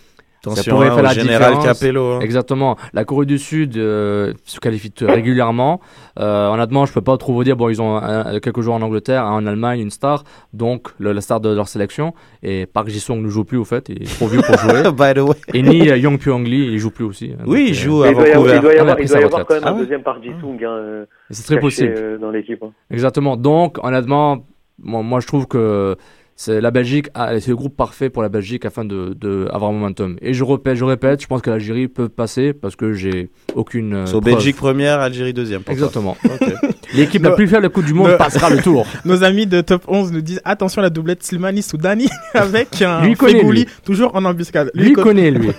[0.51, 1.79] Attention pourrait hein, faire au la général différence.
[1.79, 2.05] Capello.
[2.13, 2.19] hein.
[2.21, 2.75] Exactement.
[2.93, 5.79] La Corée du Sud euh, se qualifie régulièrement.
[6.19, 7.55] Euh, honnêtement, je peux pas trop vous dire.
[7.55, 11.13] Bon, ils ont un- quelques joueurs en Angleterre, un en Allemagne, une star, donc le-
[11.13, 12.13] la star de leur sélection.
[12.43, 14.83] Et Park Ji-sung ne joue plus au fait, il est trop vieux pour jouer.
[14.91, 15.35] By the way.
[15.53, 17.31] Et ni euh, Young Pyong Lee, il joue plus aussi.
[17.33, 17.43] hein.
[17.45, 18.79] Oui, Donc, il euh, joue à Mais il doit y avoir, il doit y On
[18.79, 21.43] a avoir, doit y avoir quand même Ah un deuxième par Jisung hein, euh, C'est
[21.43, 21.93] très caché, possible.
[21.97, 22.61] euh, dans l'équipe.
[22.63, 22.71] hein.
[22.91, 23.37] Exactement.
[23.37, 24.45] Donc, honnêtement,
[24.79, 25.95] moi, moi je trouve que
[26.35, 27.07] c'est la Belgique,
[27.39, 30.17] c'est le groupe parfait pour la Belgique afin de, de avoir un momentum.
[30.21, 33.93] Et je répète, je répète, je pense que l'Algérie peut passer parce que j'ai aucune.
[33.93, 34.33] euh, So, preuve.
[34.35, 35.61] Belgique première, Algérie deuxième.
[35.69, 36.17] Exactement.
[36.95, 38.85] L'équipe la plus faible le coup du monde passera le tour.
[39.05, 43.05] Nos amis de Top 11 nous disent attention à la doublette Slimani Soudani avec un
[43.05, 43.65] Lui, connaît, lui.
[43.85, 44.69] toujours en embuscade.
[44.73, 45.49] Lui, connaît, lui.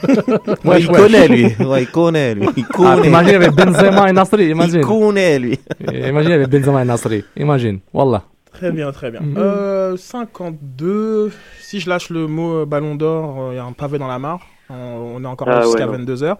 [0.64, 1.46] Ouais, il connaît lui.
[1.64, 2.46] Ouais, il connaît lui.
[2.56, 4.80] Il Ah, imagine avec Benzema et Nasri, il imagine.
[4.82, 5.58] connaît lui.
[6.08, 7.78] Imagine avec Benzema et Nasri, imagine.
[7.92, 8.24] Wallah.
[8.54, 9.20] Très bien, très bien.
[9.20, 9.34] Mhm.
[9.36, 11.30] Euh, 52.
[11.58, 14.08] Si je lâche le mot euh, ballon d'or, euh, il y a un pavé dans
[14.08, 14.40] la mare.
[14.70, 14.74] On,
[15.16, 16.04] on est encore Ah jusqu'à ouais, non.
[16.04, 16.36] 22h.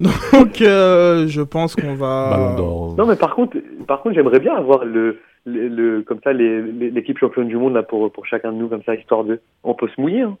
[0.00, 2.30] Donc, euh, je pense qu'on va.
[2.30, 2.94] Ballon d'or.
[2.98, 3.56] Non, mais par contre,
[3.86, 7.82] par contre, j'aimerais bien avoir le, le, le- comme ça l'équipe championne du monde là
[7.82, 9.40] pour pour chacun de nous comme ça histoire de.
[9.64, 10.22] On peut se mouiller.
[10.22, 10.36] Hein.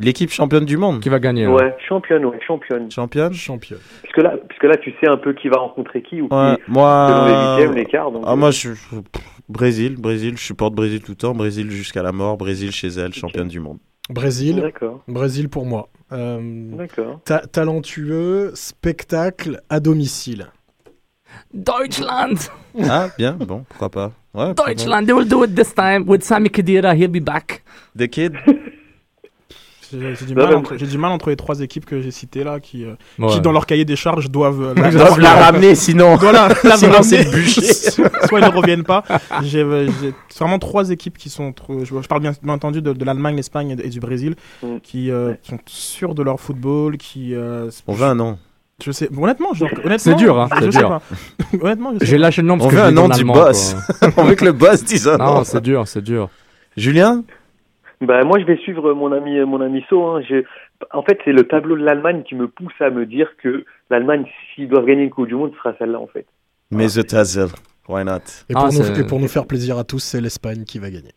[0.00, 1.00] L'équipe championne du monde.
[1.00, 2.88] Qui va gagner là Ouais, championne, ouais, championne.
[2.90, 3.32] Championne.
[3.32, 3.78] Champion.
[4.02, 6.54] Puisque là, puisque là, tu sais un peu qui va rencontrer qui ou qui Ouais,
[6.54, 7.56] selon les moi.
[7.58, 8.10] huitièmes, les quarts.
[8.12, 8.70] Donc, Ah, moi, je.
[9.48, 13.14] Brésil, Brésil, je supporte Brésil tout le temps, Brésil jusqu'à la mort, Brésil chez elle,
[13.14, 13.78] championne du monde.
[14.10, 14.62] Brésil.
[15.06, 15.88] Brésil pour moi.
[16.12, 17.20] Euh, d'accord.
[17.24, 20.48] ta- talentueux, spectacle à domicile.
[21.52, 22.36] Deutschland!
[22.88, 24.06] Ah, bien, bon, pourquoi pas.
[24.34, 24.74] Ouais, pourquoi pas.
[24.74, 27.64] Deutschland, they will do it this time with Sami Khedira, he'll be back.
[27.98, 28.34] The Kid?
[29.90, 32.44] J'ai du, Non, mal entre- j'ai du mal entre les trois équipes que j'ai citées
[32.44, 33.28] là qui, euh, Ouais.
[33.32, 36.16] qui dans leur cahier des charges doivent, euh, Ils doivent la ramener sinon.
[36.16, 37.60] doivent la- la Sinon, c'est bûché.
[38.28, 39.02] Soit ils ne reviennent pas.
[39.42, 39.88] J'ai euh,
[40.38, 41.52] vraiment trois équipes qui sont.
[41.52, 44.66] trop- Je, je parle bien, bien entendu de, de l'Allemagne, l'Espagne et, du Brésil, Mm.
[44.82, 45.38] qui euh, Ouais.
[45.42, 47.34] sont sûrs de leur football, qui.
[47.34, 48.38] euh, On veut un nom.
[48.84, 49.08] Je sais.
[49.16, 50.88] Honnêtement, honnêtement, C'est dur, hein, c'est dur.
[50.88, 51.02] pas.
[51.60, 53.74] honnêtement, je sais J'ai lâché le nom parce On que veut un nom du boss.
[54.16, 55.44] On veut que le boss dise un Non, nom.
[55.44, 56.28] c'est dur, c'est dur.
[56.76, 57.24] Julien?
[58.00, 60.04] Bah moi, je vais suivre mon ami mon ami So.
[60.06, 60.22] Hein.
[60.28, 60.44] Je-
[60.92, 64.24] En fait, c'est le tableau de l'Allemagne qui me pousse à me dire que l'Allemagne,
[64.54, 66.24] s'ils doivent gagner une Coupe du Monde, ce sera celle-là en fait.
[66.70, 67.48] Mais The Tazel.
[67.88, 68.18] Why not?
[68.48, 70.78] Et Ah, pour, nous, c'est- et pour nous faire plaisir à tous, c'est l'Espagne qui
[70.78, 71.12] va gagner.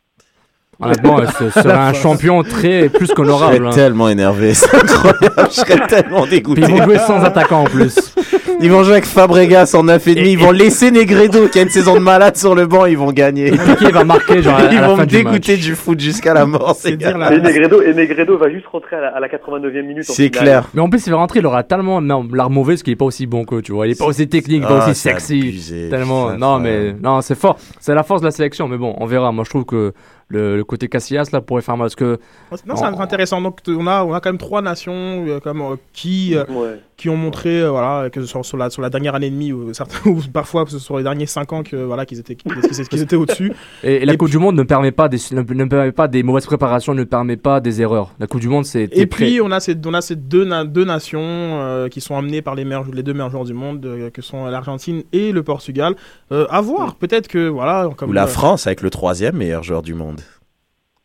[0.80, 3.68] Honnêtement, ce serait un champion très plus Je serais qu'honorable.
[3.68, 3.70] hein.
[3.72, 5.36] tellement énervé, c'est incroyable.
[5.50, 6.62] Je serais tellement Puis dégoûté.
[6.62, 8.16] ils vont jouer sans attaquant en plus.
[8.62, 10.28] Ils vont jouer avec Fabregas en 9 et demi.
[10.28, 12.86] Et- Ils vont laisser Negredo qui a une saison de malade sur le banc.
[12.86, 13.48] Ils vont gagner.
[13.48, 16.34] Et Piqué va marquer genre à, à Ils vont me du dégoûter du foot jusqu'à
[16.34, 16.76] la mort.
[16.78, 19.28] C'est ces dire la- Et Negredo, et Negredo va juste rentrer à la, à la
[19.28, 20.10] 89e minute.
[20.10, 20.70] en C'est clair.
[20.74, 22.98] Mais en plus, il va rentrer, il aura tellement non, l'art mauvais parce qu'il est
[22.98, 23.88] pas aussi bon que tu vois.
[23.88, 25.40] Il est pas aussi technique, pas Ah, aussi sexy.
[25.40, 25.90] abusé.
[25.90, 26.32] Tellement.
[26.32, 27.58] C'est Non, mais non, c'est fort.
[27.80, 28.68] C'est la force de la sélection.
[28.68, 29.32] Mais bon, on verra.
[29.32, 29.94] Moi, je trouve que
[30.28, 32.18] le, le côté Casillas là pourrait faire mal parce que
[32.66, 33.42] Non, c'est intéressant.
[33.42, 36.80] Donc, on a, on a quand même trois nations euh, comme, euh, qui, euh, Ouais.
[37.02, 39.52] Qui ont montré, euh, voilà, que sur, sur la, sur la dernière année et demie,
[39.52, 42.52] ou, certains, ou parfois ce sur les derniers cinq ans, que, voilà, qu'ils étaient, qu'ils,
[42.90, 43.52] qu'ils étaient au-dessus.
[43.84, 45.92] et, et la Et Coupe puis- du Monde ne permet pas des ne, ne permet
[45.92, 48.14] pas des mauvaises préparations, ne permet pas des erreurs.
[48.20, 49.26] La Coupe du Monde, c'est Et prêt.
[49.26, 52.44] puis, on a ces, on a ces deux, na- deux nations euh, qui sont amenées
[52.44, 55.42] par les, meilleurs, les deux meilleurs joueurs du monde, euh, que sont l'Argentine et le
[55.42, 55.96] Portugal.
[56.32, 59.64] Euh, à voir, peut-être que, voilà, comme Ou la euh, France avec le troisième meilleur
[59.64, 60.22] joueur du monde.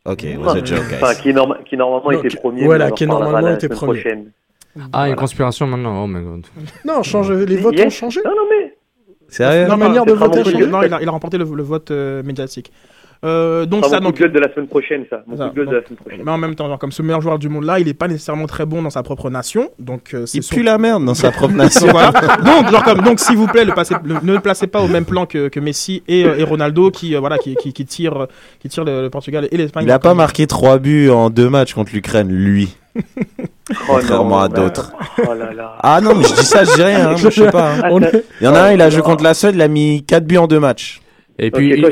[0.05, 1.16] Ok, was a joke, Enfin, guys.
[1.16, 1.22] qui,
[1.70, 2.64] qui normalement Non, était premier.
[2.64, 4.01] voilà, qui normalement était premier.
[4.03, 4.26] prochaine.
[4.77, 5.14] Ah, une Voilà.
[5.16, 6.05] conspiration maintenant.
[6.05, 6.47] Oh my god.
[6.85, 7.87] Non, change, les votes Yes.
[7.87, 8.20] ont changé.
[8.24, 8.74] Non, non, mais
[9.29, 10.66] Sérieux Non, manière de voter a vraiment- changé.
[10.70, 12.70] Non, il a, il a remporté le, le vote euh, médiatique.
[13.24, 15.22] Euh, donc, ça, mon coup donc, de la semaine prochaine, ça.
[15.27, 16.20] Mon Ça, coup de la semaine prochaine.
[16.22, 18.07] mais en même temps, genre, comme ce meilleur joueur du monde là, il est pas
[18.09, 19.70] nécessairement très bon dans sa propre nation.
[19.79, 21.89] Donc, euh, c'est Il sur- pue la merde dans sa propre nation.
[21.91, 22.12] voilà.
[22.12, 24.87] donc, genre, comme, donc, s'il vous plaît, le passez- le- ne le placez pas au
[24.89, 28.27] même plan que, que Messi et, euh, et Ronaldo qui, euh, voilà, qui, qui, euh,
[28.61, 29.85] qui tirent le, le Portugal et l'Espagne.
[29.87, 32.77] Il a Donc, pas marqué 3 buts en deux matchs contre l'Ukraine, lui.
[33.71, 34.93] Oh, Contrairement à bah, d'autres.
[35.19, 35.77] Oh là là.
[35.83, 37.73] Ah non, mais je dis ça, je dis rien, hein, moi, je sais pas.
[37.73, 38.01] hein.
[38.41, 40.25] Il y en a un, il a joué contre la Suède, il a mis 4
[40.25, 41.01] buts en deux matchs.
[41.39, 41.85] Et puis,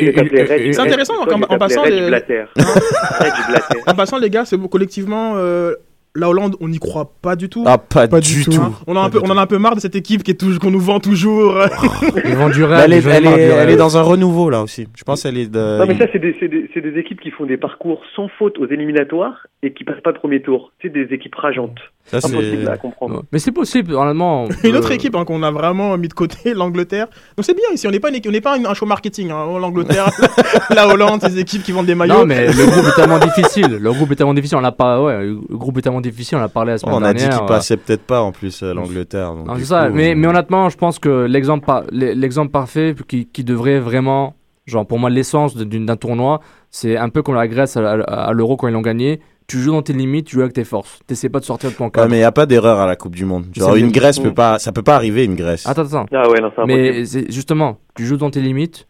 [0.72, 2.10] C'est intéressant, Toi, en- passant, les-.
[3.86, 5.74] En passant, les gars, c'est collectivement, euh,
[6.16, 7.64] la Hollande, on n'y croit pas du tout.
[7.66, 8.52] Ah, pas, Pas du du tout.
[8.52, 8.62] tout.
[8.86, 10.34] On, a un peu, on en a un peu marre de cette équipe qui est
[10.34, 11.58] toujours- qu'on nous vend toujours.
[12.24, 12.82] ils vont du Mais rêve.
[12.84, 13.70] Elle est, j'en ai elle, marre est, du elle rêve.
[13.70, 14.86] est dans un renouveau là aussi.
[14.96, 15.78] Je pense qu'elle est de.
[15.78, 19.72] Non, mais ça, c'est des, équipes qui font des parcours sans faute aux éliminatoires et
[19.72, 20.70] qui passent pas le premier tour.
[20.82, 21.78] C'est des équipes rageantes.
[22.04, 22.28] Ça, c'est.
[22.34, 23.14] Impossible à comprendre.
[23.16, 23.22] Ouais.
[23.32, 24.46] Mais c'est possible, honnêtement.
[24.62, 27.06] Une autre équipe hein, qu'on a vraiment mis de côté, l'Angleterre.
[27.36, 29.30] Donc c'est bien ici, on n'est pas, une on n'est pas un, un show marketing.
[29.32, 29.58] Hein.
[29.58, 30.10] L'Angleterre,
[30.70, 32.14] la Hollande, ces équipes qui vendent des maillots.
[32.18, 33.78] Non, mais le groupe est tellement difficile.
[33.80, 34.58] Le groupe est tellement difficile.
[34.58, 35.02] On l'a pas.
[35.02, 36.38] Ouais, le groupe est tellement difficile.
[36.38, 37.38] On l'a parlé la semaine On a dit dernière.
[37.40, 39.34] qu'il passait peut-être pas en plus euh, l'Angleterre.
[39.34, 39.88] donc Non, du c'est ça.
[39.88, 43.80] coup, Mais, euh, mais honnêtement, je pense que l'exemple par- l'exemple parfait qui, qui devrait
[43.80, 44.34] vraiment,
[44.66, 46.40] genre pour moi, l'essence d'un tournoi,
[46.70, 49.20] c'est un peu comme la Grèce à, à- à l'Euro quand ils l'ont gagné.
[49.46, 51.00] Tu joues dans tes limites, tu joues avec tes forces.
[51.06, 52.08] T'essaies pas de sortir de ton Ouais, cadre.
[52.08, 53.44] mais il n'y a pas d'erreur à la Coupe du Monde.
[53.54, 53.90] Genre, une.
[53.92, 54.58] Grèce peut pas.
[54.58, 55.66] Ça peut pas arriver, une Grèce.
[55.66, 56.06] Attends, attends.
[56.14, 56.82] Ah ouais, non, c'est impossible.
[56.82, 58.86] Mais c'est- justement, tu joues dans tes limites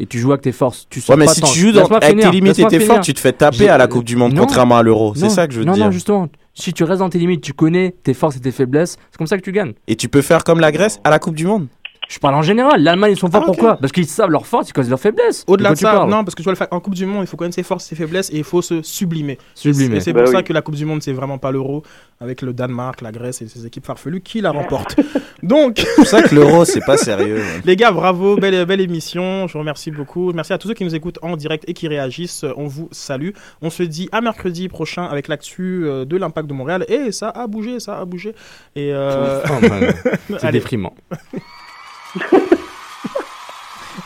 [0.00, 0.88] et tu joues avec tes forces.
[0.90, 1.46] Tu sors Ouais, mais pas si tant.
[1.46, 3.78] tu joues dans, avec finir, tes limites et tes forces, tu te fais taper à
[3.78, 4.40] la Coupe du Monde, Non.
[4.40, 5.12] contrairement à l'Euro.
[5.14, 5.84] C'est ça que je veux non, dire.
[5.84, 8.96] Non, justement, si tu restes dans tes limites, tu connais tes forces et tes faiblesses,
[9.10, 9.72] c'est comme ça que tu gagnes.
[9.86, 11.68] Et tu peux faire comme la Grèce à la Coupe du Monde.
[12.12, 12.82] Je parle en général.
[12.82, 15.44] L'Allemagne, ils sont forts Ah, pourquoi Parce qu'ils savent leurs forces, ils connaissent leurs faiblesses.
[15.46, 17.54] Au-delà de ça, non, parce que tu vois, en Coupe du Monde, il faut connaître
[17.54, 19.38] ses forces, ses faiblesses et il faut se sublimer.
[19.54, 19.96] Sublimer.
[19.96, 20.44] Et c'est Bah pour ça oui.
[20.44, 21.82] que la Coupe du Monde, c'est vraiment pas l'Euro,
[22.20, 24.96] avec le Danemark, la Grèce et ces équipes farfelues qui la remportent.
[25.42, 27.36] Donc, C'est pour ça que l'Euro, c'est pas sérieux.
[27.36, 27.62] ouais.
[27.64, 29.46] les gars, bravo, belle, belle émission.
[29.48, 30.32] Je vous remercie beaucoup.
[30.34, 32.44] Merci à tous ceux qui nous écoutent en direct et qui réagissent.
[32.58, 33.30] On vous salue.
[33.62, 36.84] On se dit à mercredi prochain avec l'actu euh, de l'impact de Montréal.
[36.88, 38.34] Et ça a bougé, ça a bougé.
[38.76, 40.34] Et euh, Oh.
[40.38, 40.94] C'est déprimant.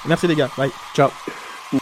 [0.06, 0.50] Merci les gars.
[0.56, 0.72] Bye.
[0.94, 1.10] Ciao.
[1.70, 1.80] Pull